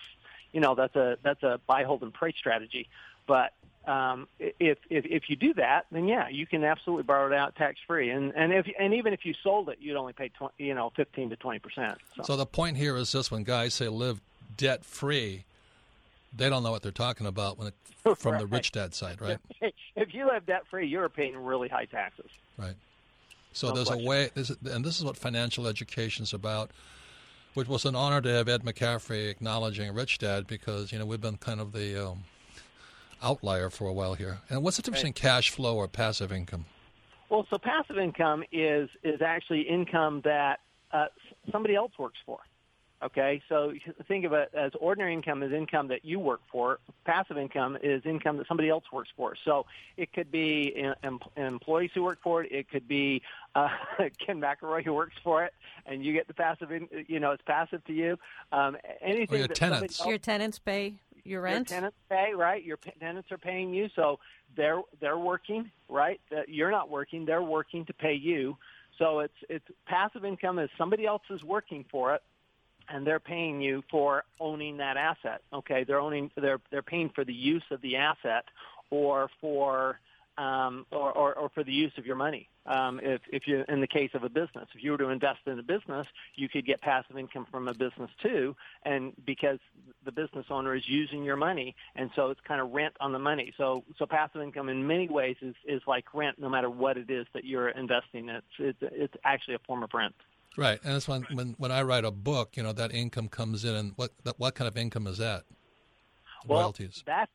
[0.52, 2.88] you know that's a that's a buy hold and pray strategy.
[3.26, 3.52] But
[3.88, 7.56] um, if, if if you do that, then yeah, you can absolutely borrow it out
[7.56, 10.54] tax free, and and if and even if you sold it, you'd only pay 20,
[10.58, 11.98] you know fifteen to twenty percent.
[12.24, 14.22] So the point here is this: when guys say live
[14.58, 15.46] debt free,
[16.36, 17.74] they don't know what they're talking about when it,
[18.18, 18.42] from right.
[18.42, 19.40] the rich dad side, right?
[19.96, 22.30] if you live debt free, you're paying really high taxes.
[22.58, 22.76] Right.
[23.54, 24.06] So no there's question.
[24.06, 26.72] a way, and this is what financial education is about.
[27.56, 31.20] Which was an honor to have Ed McCaffery acknowledging Rich Dad because you know we've
[31.20, 32.24] been kind of the um,
[33.22, 34.40] outlier for a while here.
[34.50, 35.14] And what's the difference right.
[35.14, 36.66] between cash flow or passive income?
[37.30, 41.08] Well, so passive income is is actually income that uh,
[41.52, 42.40] somebody else works for.
[43.02, 43.72] Okay, so
[44.10, 46.80] think of it as ordinary income is income that you work for.
[47.06, 49.36] Passive income is income that somebody else works for.
[49.46, 52.52] So it could be em- employees who work for it.
[52.52, 53.22] It could be
[53.56, 53.70] uh,
[54.26, 55.54] Ken McElroy who works for it,
[55.86, 56.74] and you get the passive.
[56.74, 58.20] In, you know, it's passive to you.
[58.52, 60.02] Um, anything or your that tenants.
[60.02, 61.70] Else, your tenants pay your rent.
[61.70, 62.64] Your tenants pay, right?
[62.64, 64.20] Your tenants are paying you, so
[64.56, 66.20] they're they're working, right?
[66.48, 68.58] You're not working; they're working to pay you.
[68.98, 72.22] So it's it's passive income is somebody else is working for it,
[72.90, 75.42] and they're paying you for owning that asset.
[75.54, 78.46] Okay, they're owning they're they're paying for the use of the asset
[78.90, 80.00] or for
[80.38, 82.50] um, or, or, or for the use of your money.
[82.70, 85.40] Um, if, if you, in the case of a business, if you were to invest
[85.48, 86.06] in a business,
[86.36, 88.56] you could get passive income from a business too,
[88.86, 89.58] and because
[90.06, 93.18] the business owner is using your money, and so it's kind of rent on the
[93.18, 93.52] money.
[93.58, 97.10] So, so passive income in many ways is, is like rent, no matter what it
[97.10, 98.36] is that you're investing in.
[98.36, 100.14] It's, it's, it's actually a form of rent.
[100.56, 103.66] Right, and that's when, when when I write a book, you know, that income comes
[103.66, 105.44] in, and what what kind of income is that?
[106.48, 107.04] Well, Royalties.
[107.06, 107.32] That's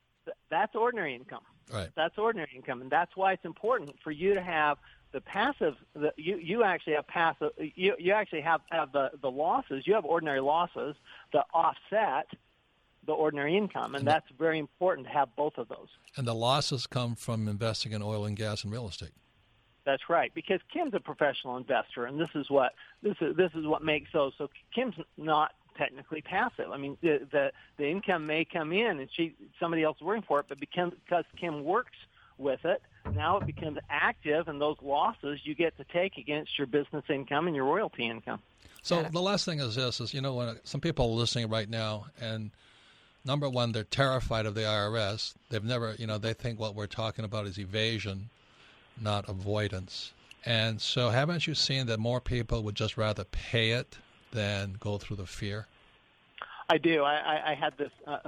[0.51, 1.43] that's ordinary income.
[1.73, 1.89] Right.
[1.97, 4.79] That's ordinary income, and that's why it's important for you to have
[5.15, 5.77] the passive.
[5.95, 7.53] The, you you actually have passive.
[7.57, 9.87] You you actually have have the the losses.
[9.87, 10.97] You have ordinary losses
[11.33, 12.27] that offset
[13.07, 15.89] the ordinary income, and, And that's very important to have both of those.
[16.17, 19.13] And the losses come from investing in oil and gas and real estate.
[19.85, 22.73] That's right, because Kim's a professional investor, and this is what
[23.03, 24.33] this is this is what makes those.
[24.37, 26.71] So Kim's not technically passive.
[26.73, 30.25] I mean, the the, the income may come in, and she somebody else is working
[30.27, 31.99] for it, but because because Kim works
[32.37, 36.67] with it, now it becomes active, and those losses you get to take against your
[36.67, 38.41] business income and your royalty income.
[38.83, 41.69] So the last thing is this: is you know when some people are listening right
[41.69, 42.51] now, and
[43.25, 45.35] number one, they're terrified of the IRS.
[45.51, 48.31] They've never, you know, they think what we're talking about is evasion,
[49.01, 50.13] not avoidance.
[50.45, 53.97] And so, haven't you seen that more people would just rather pay it
[54.33, 55.67] than go through the fear?
[56.69, 57.03] I do.
[57.03, 57.91] I, I, I had this.
[58.07, 58.19] Uh,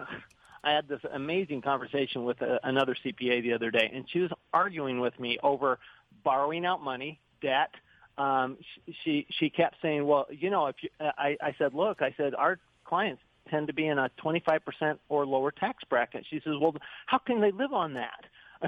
[0.67, 4.33] I had this amazing conversation with a, another CPA the other day, and she was
[4.53, 5.79] arguing with me over
[6.25, 7.71] borrowing out money, debt.
[8.19, 8.59] Um,
[9.05, 12.35] she she kept saying, "Well, you know, if you," I, I said, "Look," I said,
[12.35, 16.75] "our clients tend to be in a 25% or lower tax bracket." She says, "Well,
[17.07, 18.25] how can they live on that?"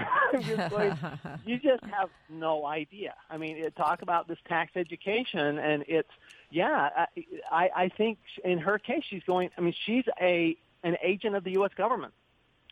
[1.44, 3.14] you just have no idea.
[3.28, 6.12] I mean, it, talk about this tax education, and it's
[6.50, 6.90] yeah.
[6.96, 7.06] I,
[7.50, 9.50] I I think in her case, she's going.
[9.58, 11.72] I mean, she's a an agent of the U.S.
[11.76, 12.12] government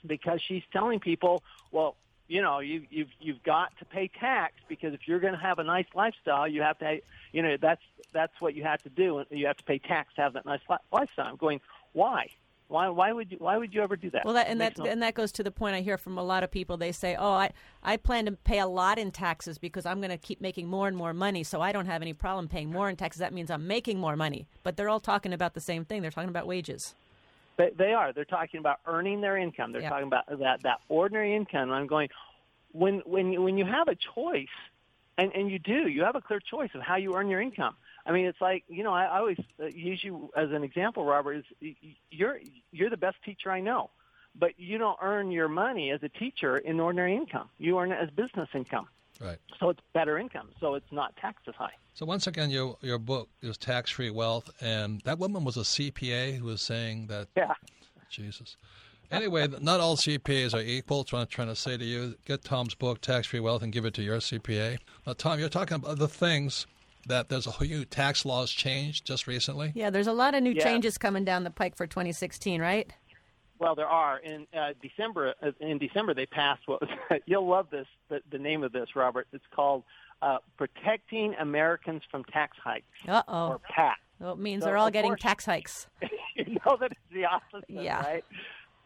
[0.06, 1.42] because she's telling people,
[1.72, 1.96] well,
[2.28, 5.58] you know, you, you've you've got to pay tax because if you're going to have
[5.58, 7.00] a nice lifestyle, you have to,
[7.32, 10.14] you know, that's that's what you have to do, and you have to pay tax
[10.16, 11.26] to have that nice li- lifestyle.
[11.26, 11.60] I'm going,
[11.92, 12.28] why?
[12.68, 14.24] Why, why would you why would you ever do that?
[14.24, 16.22] Well, that, and that no- and that goes to the point I hear from a
[16.24, 16.76] lot of people.
[16.76, 17.52] They say, "Oh, I
[17.84, 20.88] I plan to pay a lot in taxes because I'm going to keep making more
[20.88, 23.20] and more money, so I don't have any problem paying more in taxes.
[23.20, 26.02] That means I'm making more money." But they're all talking about the same thing.
[26.02, 26.96] They're talking about wages.
[27.56, 28.12] They, they are.
[28.12, 29.72] They're talking about earning their income.
[29.72, 31.70] They're talking about that that ordinary income.
[31.70, 32.10] And I'm going
[32.72, 34.48] when when you, when you have a choice,
[35.18, 37.76] and and you do, you have a clear choice of how you earn your income.
[38.04, 41.04] I mean, it's like you know, I, I always uh, use you as an example,
[41.04, 41.44] Robert.
[41.60, 41.74] Is
[42.10, 42.38] you're
[42.72, 43.90] you're the best teacher I know,
[44.34, 47.48] but you don't earn your money as a teacher in ordinary income.
[47.58, 48.88] You earn it as business income.
[49.20, 49.38] Right.
[49.58, 50.50] So it's better income.
[50.60, 51.72] So it's not taxed as high.
[51.94, 55.60] So once again, your your book is tax free wealth, and that woman was a
[55.64, 57.54] CPA who was saying that Yeah.
[58.10, 58.56] Jesus.
[59.10, 60.98] Anyway, not all CPAs are equal.
[61.04, 62.16] That's what I'm trying to say to you.
[62.24, 64.78] Get Tom's book, Tax Free Wealth, and give it to your CPA.
[65.06, 66.66] Now, Tom, you're talking about the things
[67.06, 69.70] that there's a whole new tax laws changed just recently.
[69.76, 70.64] Yeah, there's a lot of new Yeah.
[70.64, 72.90] changes coming down the pike for 2016, right?
[73.58, 74.18] Well, there are.
[74.18, 76.90] In uh, December, uh, in December, they passed what was.
[77.26, 77.86] you'll love this.
[78.08, 79.26] The, the name of this, Robert.
[79.32, 79.84] It's called
[80.22, 83.48] uh, "Protecting Americans from Tax Hikes" Uh oh.
[83.48, 83.60] or.
[83.74, 83.96] PAT.
[84.18, 85.86] Well, it means So, they're all getting course- tax hikes.
[86.34, 88.00] you know that it's the opposite, Yeah.
[88.02, 88.24] right?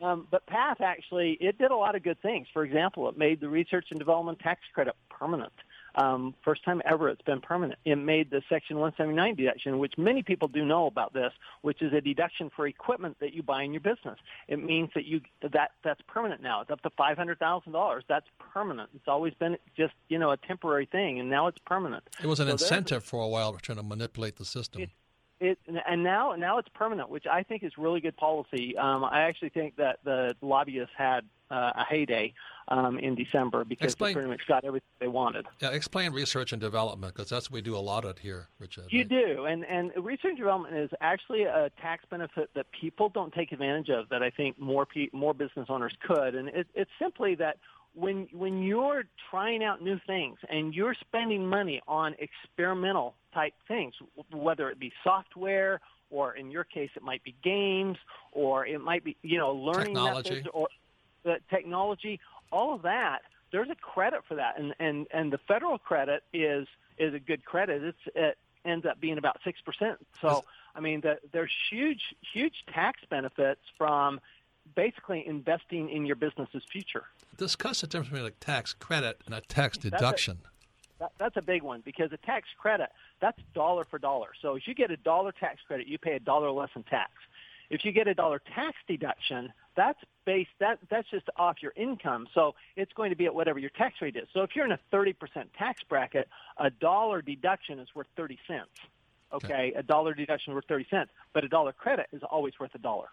[0.03, 2.47] Um, but PATH actually it did a lot of good things.
[2.53, 5.53] For example, it made the research and development tax credit permanent.
[5.95, 7.79] Um, first time ever it's been permanent.
[7.85, 11.93] It made the Section 179 deduction, which many people do know about this, which is
[11.93, 14.19] a deduction for equipment that you buy in your business.
[14.49, 16.61] It means that you that that's permanent now.
[16.61, 18.05] It's up to five hundred thousand dollars.
[18.09, 18.91] That's permanent.
[18.95, 22.05] It's always been just you know a temporary thing, and now it's permanent.
[22.23, 24.83] It was an So incentive for a while trying to manipulate the system.
[24.83, 24.91] it
[25.41, 28.77] and now now it's permanent, which I think is really good policy.
[28.77, 32.33] Um, I actually think that the lobbyists had uh, a heyday
[32.69, 35.47] um, in December because Explain- they pretty much got everything they wanted.
[35.61, 38.85] yeah, explain research and development because that's what we do a lot of here, Richard.
[38.91, 43.33] You do, and and research and development is actually a tax benefit that people don't
[43.33, 44.09] take advantage of.
[44.11, 47.57] That I think more pe- more business owners could, and it, it's simply that
[47.95, 53.95] when when you're trying out new things and you're spending money on experimental type things,
[54.33, 57.97] whether it be software or in your case it might be games
[58.33, 60.31] or it might be you know learning Technology.
[60.31, 60.69] methods or
[61.23, 63.21] the technology, all of that.
[63.53, 66.67] There's a credit for that, and and and the federal credit is
[66.99, 67.83] is a good credit.
[67.83, 69.99] It's it ends up being about six percent.
[70.21, 74.21] So I mean, the, there's huge huge tax benefits from
[74.75, 77.05] basically investing in your business's future.
[77.37, 80.39] Discuss the difference between a tax credit and a tax deduction.
[81.01, 82.91] That, that's a big one because a tax credit
[83.21, 84.29] that's dollar for dollar.
[84.41, 87.11] So if you get a dollar tax credit, you pay a dollar less in tax.
[87.71, 92.27] If you get a dollar tax deduction, that's based that that's just off your income.
[92.35, 94.29] So it's going to be at whatever your tax rate is.
[94.35, 95.15] So if you're in a 30%
[95.57, 96.29] tax bracket,
[96.59, 98.69] a dollar deduction is worth 30 cents.
[99.33, 102.75] Okay, a dollar deduction is worth 30 cents, but a dollar credit is always worth
[102.75, 103.07] a dollar.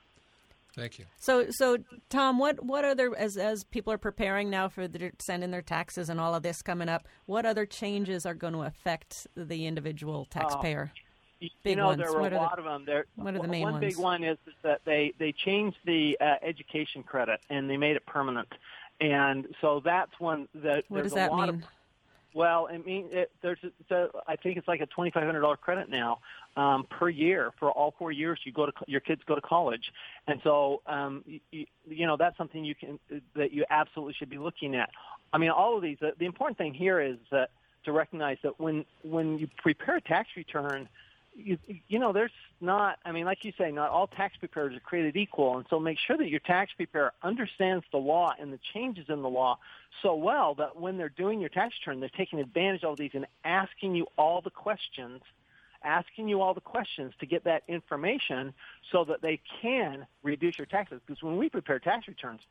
[0.78, 1.06] Thank you.
[1.18, 1.78] So, so
[2.10, 5.62] Tom, what what other as as people are preparing now for the send in their
[5.64, 9.66] taxes and all of this coming up, what other changes are going to affect the
[9.66, 10.92] individual taxpayer?
[10.96, 11.00] Uh,
[11.40, 12.00] you Big know, ones.
[12.00, 12.84] there were What a are the- lot of them.
[12.86, 13.86] There, what are the main one ones?
[13.96, 17.96] big one is, is that they they changed the uh, education credit and they made
[17.96, 18.48] it permanent,
[19.02, 21.64] and so that's one that What there's does that lot mean?
[21.64, 21.64] of
[22.38, 23.58] well, I mean, it, there's
[23.90, 26.20] a, I think it's like a twenty five hundred dollar credit now
[26.56, 29.92] um, per year for all four years you go to your kids go to college,
[30.28, 33.00] and so um, you, you know that's something you can
[33.36, 34.92] that you absolutely should be looking at.
[35.34, 35.98] I mean, all of these.
[36.00, 37.50] The, the important thing here is that
[37.86, 40.88] to recognize that when when you prepare a tax return,
[41.38, 41.58] you,
[41.88, 45.16] you know, there's not, I mean, like you say, not all tax preparers are created
[45.16, 45.58] equal.
[45.58, 49.22] And so make sure that your tax preparer understands the law and the changes in
[49.22, 49.60] the law
[50.02, 53.12] so well that when they're doing your tax return, they're taking advantage of all these
[53.14, 55.22] and asking you all the questions,
[55.84, 58.54] asking you all the questions to get that information
[58.92, 61.00] so that they can reduce your taxes.
[61.06, 62.42] Because when we prepare tax returns,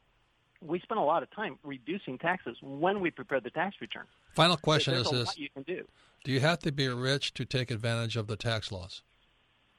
[0.66, 4.04] we spend a lot of time reducing taxes when we prepare the tax return.
[4.34, 5.84] Final question There's is this: lot you can do.
[6.24, 9.02] Do you have to be rich to take advantage of the tax laws?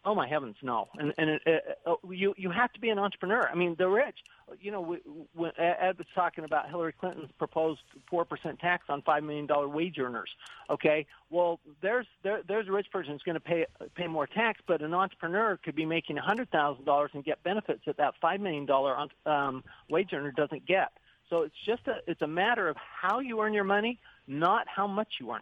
[0.08, 0.88] Oh my heavens, no!
[0.98, 3.46] And and it, it, uh, you you have to be an entrepreneur.
[3.52, 4.18] I mean, the rich.
[4.62, 5.00] You know, we,
[5.34, 9.68] when Ed was talking about Hillary Clinton's proposed four percent tax on five million dollar
[9.68, 10.30] wage earners.
[10.70, 14.62] Okay, well, there's there, there's a rich person who's going to pay pay more tax,
[14.66, 18.14] but an entrepreneur could be making a hundred thousand dollars and get benefits that that
[18.22, 18.96] five million dollar
[19.26, 20.94] um, wage earner doesn't get.
[21.30, 24.88] So it's just a it's a matter of how you earn your money, not how
[24.88, 25.42] much you earn.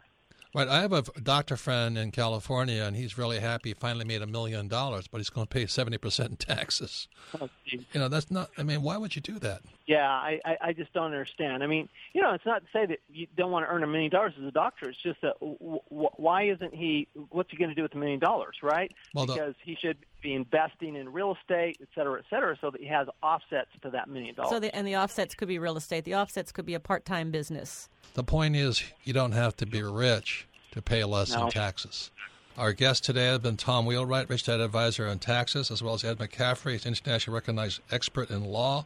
[0.55, 0.69] Right.
[0.69, 3.71] I have a doctor friend in California, and he's really happy.
[3.71, 7.07] He finally made a million dollars, but he's going to pay seventy percent in taxes.
[7.41, 7.49] Oh.
[7.67, 8.51] You know, that's not.
[8.57, 9.61] I mean, why would you do that?
[9.87, 11.63] Yeah, I, I, I just don't understand.
[11.63, 13.87] I mean, you know, it's not to say that you don't want to earn a
[13.87, 14.87] million dollars as a doctor.
[14.89, 17.07] It's just that w- w- why isn't he?
[17.31, 18.91] What's he going to do with the million dollars, right?
[19.15, 22.71] Well, the- because he should be investing in real estate, et cetera, et cetera, so
[22.71, 24.49] that he has offsets to that million dollars.
[24.49, 26.03] So, the, and the offsets could be real estate.
[26.03, 27.89] The offsets could be a part-time business.
[28.15, 31.45] The point is, you don't have to be rich to pay less No.
[31.45, 32.11] in taxes.
[32.57, 36.03] Our guest today has been Tom Wheelwright, Rich Dad Advisor on taxes, as well as
[36.03, 38.85] Ed McCaffery, he's an internationally recognized expert in law.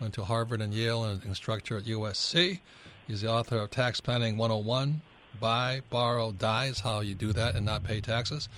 [0.00, 2.60] Went to Harvard and Yale and an instructor at USC.
[3.08, 5.00] He's the author of Tax Planning 101,
[5.40, 8.48] Buy, Borrow, Die is how you do that and not pay taxes.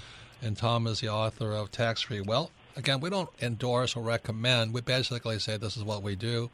[0.42, 2.50] And Tom is the author of Tax Free Wealth.
[2.76, 4.72] Again, we don't endorse or recommend.
[4.72, 6.50] We basically say this is what we do.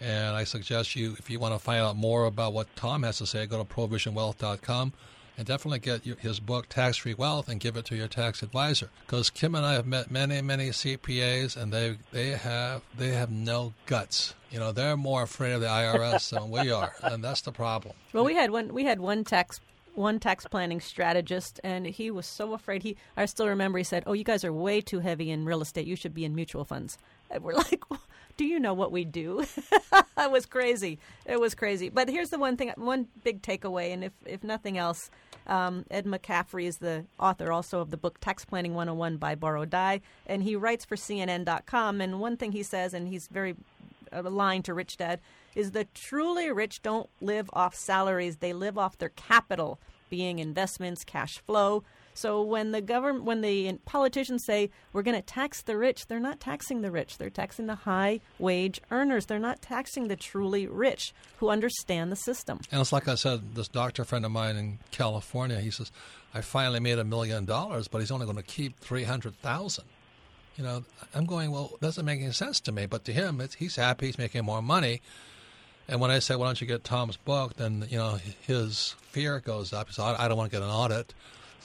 [0.00, 3.18] And I suggest you, if you want to find out more about what Tom has
[3.18, 4.92] to say, go to provisionwealth.com
[5.38, 8.90] and definitely get his book, Tax Free Wealth, and give it to your tax advisor.
[9.06, 13.30] Because Kim and I have met many, many CPAs, and they they have they have
[13.30, 14.34] no guts.
[14.50, 17.94] You know, they're more afraid of the IRS than we are, and that's the problem.
[18.12, 18.72] Well, we had one.
[18.72, 19.60] We had one tax
[19.96, 22.82] one tax planning strategist, and he was so afraid.
[22.82, 25.62] He, I still remember, he said, "Oh, you guys are way too heavy in real
[25.62, 25.86] estate.
[25.86, 26.98] You should be in mutual funds."
[27.30, 27.82] And we're like,
[28.36, 29.44] "Do you know what we do?"
[30.18, 30.98] it was crazy.
[31.24, 31.88] It was crazy.
[31.88, 35.10] But here's the one thing, one big takeaway, and if if nothing else,
[35.46, 39.64] um, Ed McCaffery is the author also of the book Tax Planning 101 Buy Borrow
[39.64, 42.00] Die, and he writes for CNN.com.
[42.00, 43.56] And one thing he says, and he's very
[44.12, 45.20] aligned to Rich Dad,
[45.56, 51.02] is the truly rich don't live off salaries; they live off their capital, being investments,
[51.02, 51.82] cash flow.
[52.16, 56.18] So when the government, when the politicians say we're going to tax the rich, they're
[56.18, 57.18] not taxing the rich.
[57.18, 59.26] They're taxing the high wage earners.
[59.26, 62.60] They're not taxing the truly rich who understand the system.
[62.72, 65.92] And it's like I said, this doctor friend of mine in California, he says,
[66.32, 69.84] I finally made a million dollars, but he's only going to keep 300000
[70.56, 70.84] You know,
[71.14, 72.86] I'm going, well, it doesn't make any sense to me.
[72.86, 75.02] But to him, he's happy, he's making more money.
[75.88, 79.40] And when I say, why don't you get Tom's book, then, you know, his fear
[79.40, 79.88] goes up.
[79.88, 81.14] He says, I I don't want to get an audit.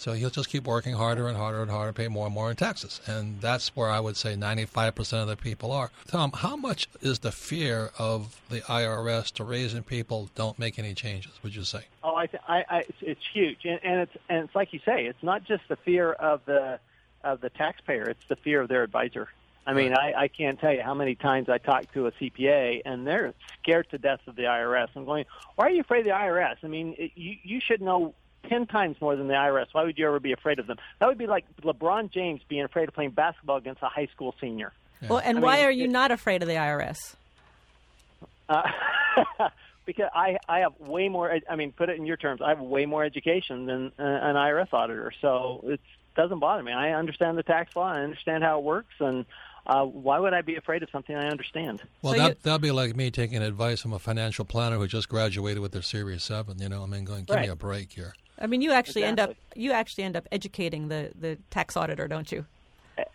[0.02, 2.56] So he'll just keep working harder and harder and harder, pay more and more in
[2.56, 3.02] taxes.
[3.06, 5.92] And that's where I would say 95% of the people are.
[6.08, 10.96] Tom, how much is the fear of the IRS to raising people don't make any
[10.96, 11.82] changes, would you say?
[12.04, 15.22] Oh, I, I, I it's huge, and, and it's and it's like you say, it's
[15.22, 16.80] not just the fear of the
[17.24, 19.30] of the taxpayer; it's the fear of their advisor.
[19.66, 22.82] I mean, I, I can't tell you how many times I talk to a CPA,
[22.84, 24.88] and they're scared to death of the IRS.
[24.96, 26.56] I'm going, why are you afraid of the IRS?
[26.64, 28.16] I mean, it, you you should know
[28.50, 29.68] ten times more than the IRS.
[29.72, 30.78] Why would you ever be afraid of them?
[31.00, 34.34] That would be like LeBron James being afraid of playing basketball against a high school
[34.42, 34.74] senior.
[35.08, 37.16] Well, and I why mean, are you it- not afraid of the IRS?
[38.50, 38.64] Uh,
[39.86, 41.40] because I I have way more.
[41.50, 42.42] I mean, put it in your terms.
[42.42, 45.80] I have way more education than uh, an IRS auditor, so it
[46.16, 46.72] doesn't bother me.
[46.72, 47.88] I understand the tax law.
[47.92, 49.26] I understand how it works, and
[49.68, 51.82] uh, why would I be afraid of something I understand?
[52.02, 54.88] Well, So that you- that'd be like me taking advice from a financial planner who
[54.88, 56.60] just graduated with their Series Seven.
[56.60, 58.14] You know, I mean, going, give me a break here.
[58.40, 62.08] I mean, you actually end up you actually end up educating the the tax auditor,
[62.08, 62.46] don't you?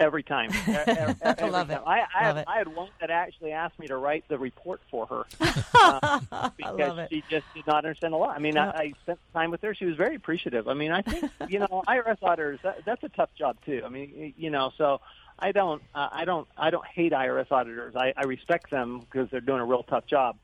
[0.01, 0.51] Every time.
[0.51, 1.81] E- e- every Love it.
[1.87, 2.45] I, I, Love had, it.
[2.49, 5.25] I had one that actually asked me to write the report for her
[5.75, 6.21] uh,
[6.57, 7.09] because love it.
[7.11, 8.37] she just did not understand a lot.
[8.37, 9.75] I mean, I, I spent time with her.
[9.75, 10.67] She was very appreciative.
[10.69, 13.83] I mean, I think you know, IRS auditors that, that's a tough job too.
[13.85, 15.01] I mean, you know, so
[15.39, 17.95] I don't, uh, I don't, I don't hate IRS auditors.
[17.97, 20.37] I, I respect them because they're doing a real tough job.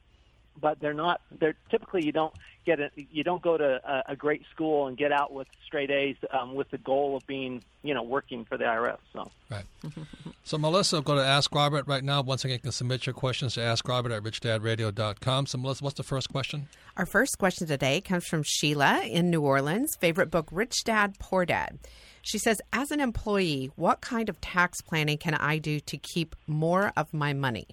[0.60, 1.22] But they're not.
[1.40, 2.34] They're typically you don't
[2.66, 5.90] get a, you don't go to a, a great school and get out with straight
[5.90, 8.98] A's um, with the goal of being you know working for the IRS.
[9.14, 9.30] So.
[9.50, 9.64] Right.
[10.44, 12.20] so, Melissa, go to Ask Robert right now.
[12.22, 15.46] Once again, you can submit your questions to Ask Robert at richdadradio.com.
[15.46, 16.68] So, Melissa, what's the first question?
[16.96, 19.94] Our first question today comes from Sheila in New Orleans.
[20.00, 21.78] Favorite book, Rich Dad, Poor Dad.
[22.22, 26.34] She says, As an employee, what kind of tax planning can I do to keep
[26.46, 27.68] more of my money?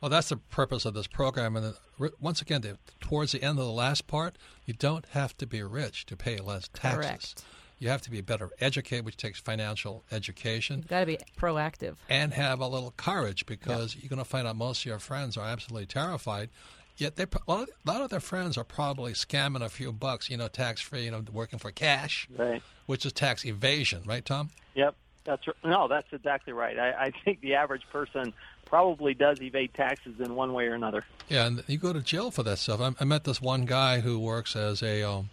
[0.00, 1.56] Well, that's the purpose of this program.
[1.56, 1.74] And
[2.18, 6.06] once again, towards the end of the last part, you don't have to be rich
[6.06, 7.04] to pay less taxes.
[7.04, 7.44] Correct.
[7.80, 11.96] You have to be better educated, which takes financial education, You've got to be proactive.
[12.08, 15.36] and have a little courage because you're going to find out most of your friends
[15.36, 16.50] are absolutely terrified.
[16.98, 19.90] Yet they, a lot of- a lot of their friends are probably scamming a few
[19.92, 22.62] bucks, you know, tax free, you know, working for cash, Right.
[22.84, 24.50] which is tax evasion, right, Tom?
[24.74, 26.78] Yep, that's r- no, that's exactly right.
[26.78, 28.34] I, I think the average person
[28.66, 31.04] probably does evade taxes in one way or another.
[31.30, 32.80] Yeah, and you go to jail for that stuff.
[32.82, 35.30] I, I met this one guy who works as a um,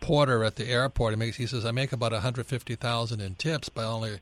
[0.00, 1.12] porter at the airport.
[1.12, 3.88] He makes he says I make about one hundred fifty thousand in tips, but I
[3.88, 4.20] only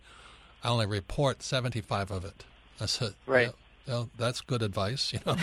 [0.62, 2.45] I only report seventy five of it.
[2.81, 3.53] I said, Right.
[3.87, 5.37] "Yeah, well, that's good advice, you know.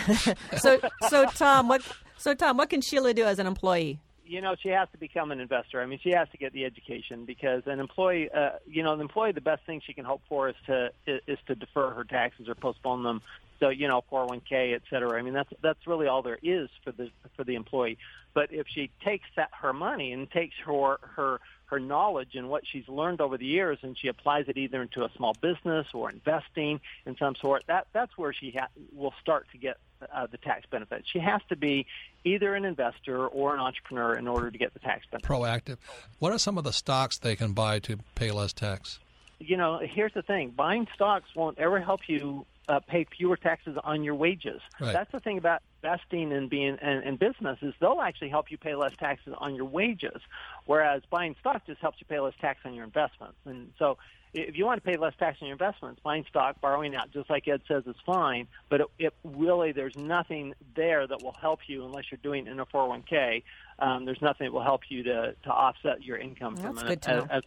[0.58, 1.82] So so Tom, what
[2.18, 4.00] so Tom, what can Sheila do as an employee?
[4.28, 5.80] You know, she has to become an investor.
[5.80, 9.00] I mean, she has to get the education because an employee, uh, you know, an
[9.00, 12.02] employee, the best thing she can hope for is to is, is to defer her
[12.02, 13.22] taxes or postpone them.
[13.60, 15.18] So you know, 401k, et cetera.
[15.18, 17.98] I mean, that's that's really all there is for the for the employee.
[18.34, 22.62] But if she takes that her money and takes her her her knowledge and what
[22.70, 26.10] she's learned over the years, and she applies it either into a small business or
[26.10, 29.78] investing in some sort, that that's where she ha- will start to get
[30.12, 31.08] uh, the tax benefits.
[31.10, 31.86] She has to be
[32.24, 35.28] either an investor or an entrepreneur in order to get the tax benefits.
[35.28, 35.78] Proactive.
[36.18, 39.00] What are some of the stocks they can buy to pay less tax?
[39.38, 43.76] you know, here's the thing: buying stocks won't ever help you uh, pay fewer taxes
[43.84, 44.60] on your wages.
[44.80, 44.92] Right.
[44.92, 48.58] That's the thing about investing and being and, and business is they'll actually help you
[48.58, 50.20] pay less taxes on your wages,
[50.64, 53.36] whereas buying stock just helps you pay less tax on your investments.
[53.44, 53.98] And so,
[54.36, 57.28] if you want to pay less tax on your investments, buying stock, borrowing out, just
[57.30, 58.46] like Ed says, is fine.
[58.68, 62.50] But it, it really there's nothing there that will help you unless you're doing it
[62.50, 63.42] in a 401k.
[63.78, 66.88] Um, there's nothing that will help you to, to offset your income from That's it.
[66.88, 67.26] good to as- know.
[67.30, 67.42] as-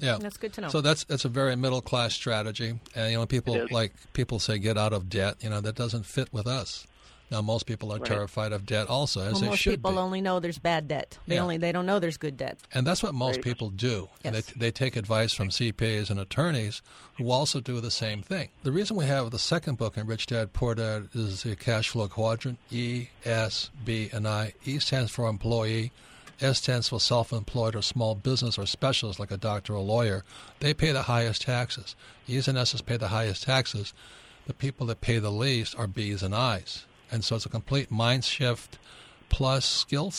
[0.00, 0.68] Yeah, That's good to know.
[0.68, 4.58] So that's that's a very middle class strategy, and you know people like people say
[4.58, 5.36] get out of debt.
[5.40, 6.86] You know that doesn't fit with us.
[7.30, 8.04] Now most people are Right.
[8.08, 9.98] terrified of debt, also as Well, they most should people be.
[9.98, 11.18] only know there's bad debt.
[11.26, 11.42] They Yeah.
[11.42, 12.58] only they don't know there's good debt.
[12.72, 13.44] And that's what most Right.
[13.44, 14.08] people do.
[14.24, 14.46] Yes.
[14.46, 16.82] they, they take advice from CPAs and attorneys
[17.16, 18.50] who also do the same thing.
[18.62, 21.88] The reason we have the second book in Rich Dad Poor Dad is the cash
[21.88, 24.52] flow quadrant E, S, B, and I.
[24.64, 25.92] E stands for employee.
[26.40, 30.24] S stands for self employed or small business or specialist like a doctor or lawyer.
[30.60, 31.94] They pay the highest taxes.
[32.26, 33.94] E's and S's pay the highest taxes.
[34.46, 36.84] The people that pay the least are B's and I's.
[37.10, 38.78] And so it's a complete mind shift
[39.28, 40.12] plus skill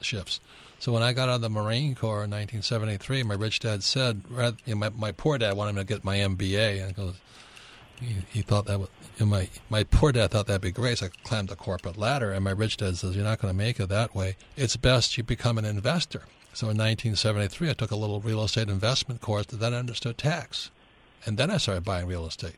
[0.00, 0.40] shifts.
[0.78, 4.22] So when I got out of the Marine Corps in 1973, my rich dad said,
[4.66, 7.14] you know, my, my poor dad wanted me to get my MBA, and goes,
[8.00, 10.98] he, he thought that would, you know, my my poor dad thought that'd be great.
[10.98, 13.56] So I climbed the corporate ladder, and my rich dad says, "You're not going to
[13.56, 14.36] make it that way.
[14.56, 16.22] It's best you become an investor."
[16.52, 20.18] So in 1973, I took a little real estate investment course, that then I understood
[20.18, 20.70] tax,
[21.26, 22.54] and then I started buying real estate.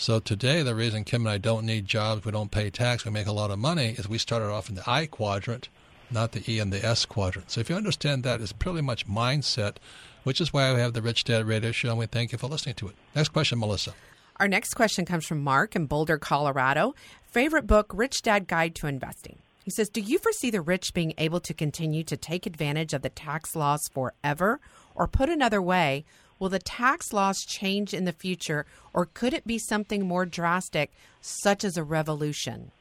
[0.00, 3.10] So today, the reason Kim and I don't need jobs, we don't pay tax, we
[3.10, 5.68] make a lot of money, is we started off in the I quadrant,
[6.10, 7.50] not the E and the S quadrant.
[7.50, 9.76] So if you understand that, it's pretty much mindset,
[10.22, 12.46] which is why we have the Rich Dad Radio Show, and we thank you for
[12.46, 12.94] listening to it.
[13.14, 13.92] Next question, Melissa.
[14.38, 16.94] Our next question comes from Mark in Boulder, Colorado.
[17.30, 19.40] Favorite book, Rich Dad Guide to Investing.
[19.64, 23.02] He says, Do you foresee the rich being able to continue to take advantage of
[23.02, 24.60] the tax laws forever?
[24.94, 26.06] Or put another way,
[26.40, 30.90] will the tax laws change in the future, or could it be something more drastic,
[31.20, 32.72] such as a revolution?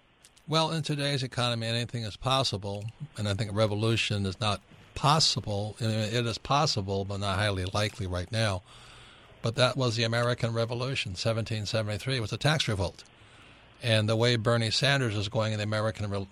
[0.47, 2.85] Well, in today's economy, anything is possible,
[3.17, 4.61] and I think a revolution is not
[4.95, 5.75] possible.
[5.79, 8.63] It is possible, but not highly likely right now.
[9.41, 12.17] But that was the American Revolution, 1773.
[12.17, 13.03] It was a tax revolt,
[13.83, 16.27] and the way Bernie Sanders is going in the American,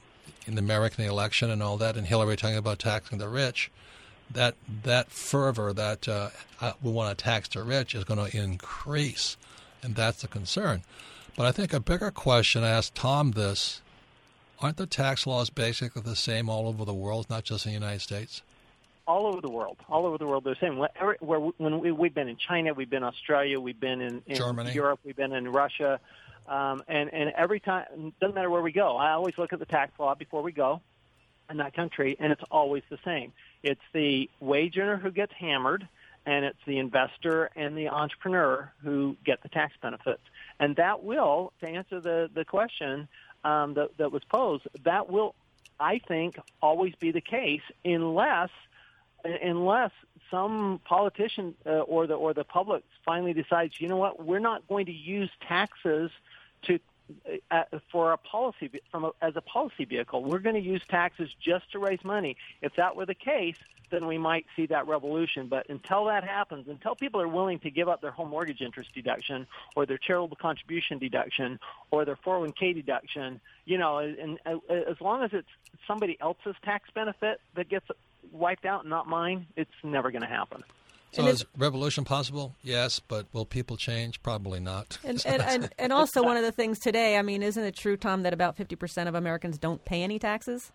[0.45, 3.69] in the American election and all that, and Hillary talking about taxing the rich,
[4.31, 6.29] that that fervor that uh,
[6.81, 9.37] we want to tax the rich is going to increase,
[9.81, 10.83] and that's the concern.
[11.35, 13.81] But I think a bigger question, I asked Tom this,
[14.59, 17.73] aren't the tax laws basically the same all over the world, not just in the
[17.75, 18.41] United States?
[19.07, 19.77] all over the world.
[19.89, 22.89] All over the world, they're saying where, where when we, we've been in China, we've
[22.89, 24.73] been in Australia, we've been in, in Germany.
[24.73, 25.99] Europe, we've been in Russia,
[26.47, 28.97] um, and and every time doesn't matter where we go.
[28.97, 30.81] I always look at the tax law before we go
[31.49, 33.31] in that country, and it's always the same.
[33.63, 35.87] It's the wage earner who gets hammered,
[36.25, 40.21] and it's the investor and the entrepreneur who get the tax benefits.
[40.59, 43.07] And that will, to answer the the question
[43.43, 45.35] um, that that was posed, that will,
[45.79, 48.49] I think, always be the case unless
[49.23, 49.91] unless
[50.29, 54.67] some politician uh, or the or the public finally decides, you know what, we're not
[54.67, 56.11] going to use taxes
[56.63, 56.79] to
[57.51, 60.23] uh, for a policy from a, as a policy vehicle.
[60.23, 62.37] We're going to use taxes just to raise money.
[62.61, 63.57] If that were the case,
[63.89, 65.47] then we might see that revolution.
[65.47, 68.93] But until that happens, until people are willing to give up their home mortgage interest
[68.93, 71.59] deduction or their charitable contribution deduction
[71.91, 75.47] or their 401k deduction, you know, and, and as long as it's
[75.87, 77.85] somebody else's tax benefit that gets
[78.31, 80.63] wiped out, and not mine, it's never going to happen.
[81.11, 82.55] So is revolution possible?
[82.61, 84.21] Yes, but will people change?
[84.21, 84.97] Probably not.
[85.07, 87.95] And, and, and, and, also, one of the things today, I mean, isn't it true,
[87.95, 90.73] Tom, that about 50% of Americans don't pay any taxes?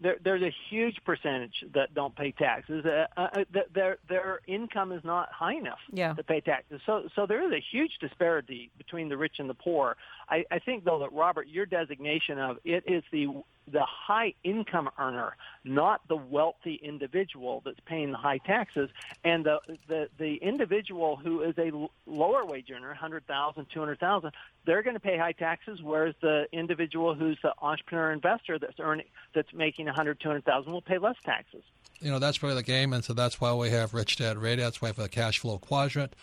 [0.00, 2.84] There, there's a huge percentage that don't pay taxes.
[2.84, 6.14] Uh, uh, their their income is not high enough yeah.
[6.14, 6.80] to pay taxes.
[6.86, 9.96] So so there is a huge disparity between the rich and the poor.
[10.28, 13.26] I, I think though that Robert, your designation of it is the
[13.72, 18.90] the high income earner, not the wealthy individual that's paying the high taxes,
[19.24, 19.58] and the
[19.88, 21.70] the, the individual who is a
[22.06, 24.32] lower wage earner, 100,000, 200,000,
[24.64, 29.06] they're going to pay high taxes, whereas the individual who's the entrepreneur investor that's earning
[29.34, 31.62] that's making 100, 200,000 will pay less taxes.
[32.00, 34.64] You know, that's really the game, and so that's why we have Rich Dad Radio.
[34.64, 36.14] That's why we have the cash flow quadrant.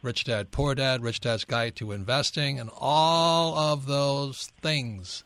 [0.00, 5.24] Rich Dad, Poor Dad, Rich Dad's Guide to Investing, and all of those things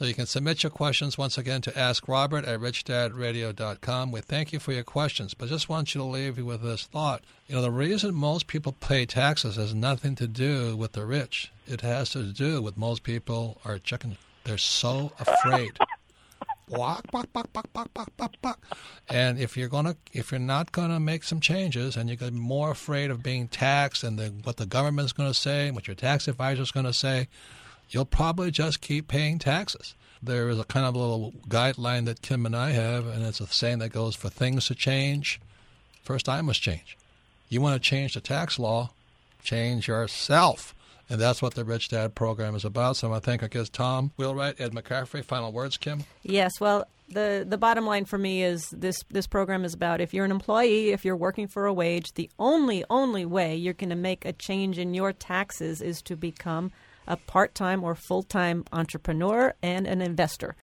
[0.00, 4.10] so you can submit your questions once again to Ask Robert at richdadradio.com.
[4.10, 6.84] We thank you for your questions, but just want you to leave you with this
[6.84, 7.22] thought.
[7.48, 11.52] You know, the reason most people pay taxes has nothing to do with the rich.
[11.66, 14.16] It has to do with most people are chicken.
[14.44, 15.72] They're so afraid.
[16.70, 18.76] Walk, walk, walk, walk, walk, walk, walk, walk.
[19.10, 23.10] And if you're gonna, if you're not gonna make some changes, and you're more afraid
[23.10, 26.70] of being taxed and the, what the government's gonna say, and what your tax advisor's
[26.70, 27.28] gonna say,
[27.90, 29.94] you'll probably just keep paying taxes.
[30.22, 33.46] There is a kind of little guideline that Kim and I have, and it's a
[33.46, 35.40] saying that goes for things to change,
[36.02, 36.96] first I must change.
[37.48, 38.90] You want to change the tax law,
[39.42, 40.74] change yourself.
[41.08, 42.96] And that's what the Rich Dad program is about.
[42.96, 45.24] So I think I guess Tom Wheelwright, Ed McCaffery.
[45.24, 46.04] Final words, Kim?
[46.22, 46.60] Yes.
[46.60, 50.24] Well, the the bottom line for me is this this program is about if you're
[50.24, 53.96] an employee, if you're working for a wage, the only only way you're going to
[53.96, 56.70] make a change in your taxes is to become
[57.10, 60.54] a part time or full time entrepreneur and an investor.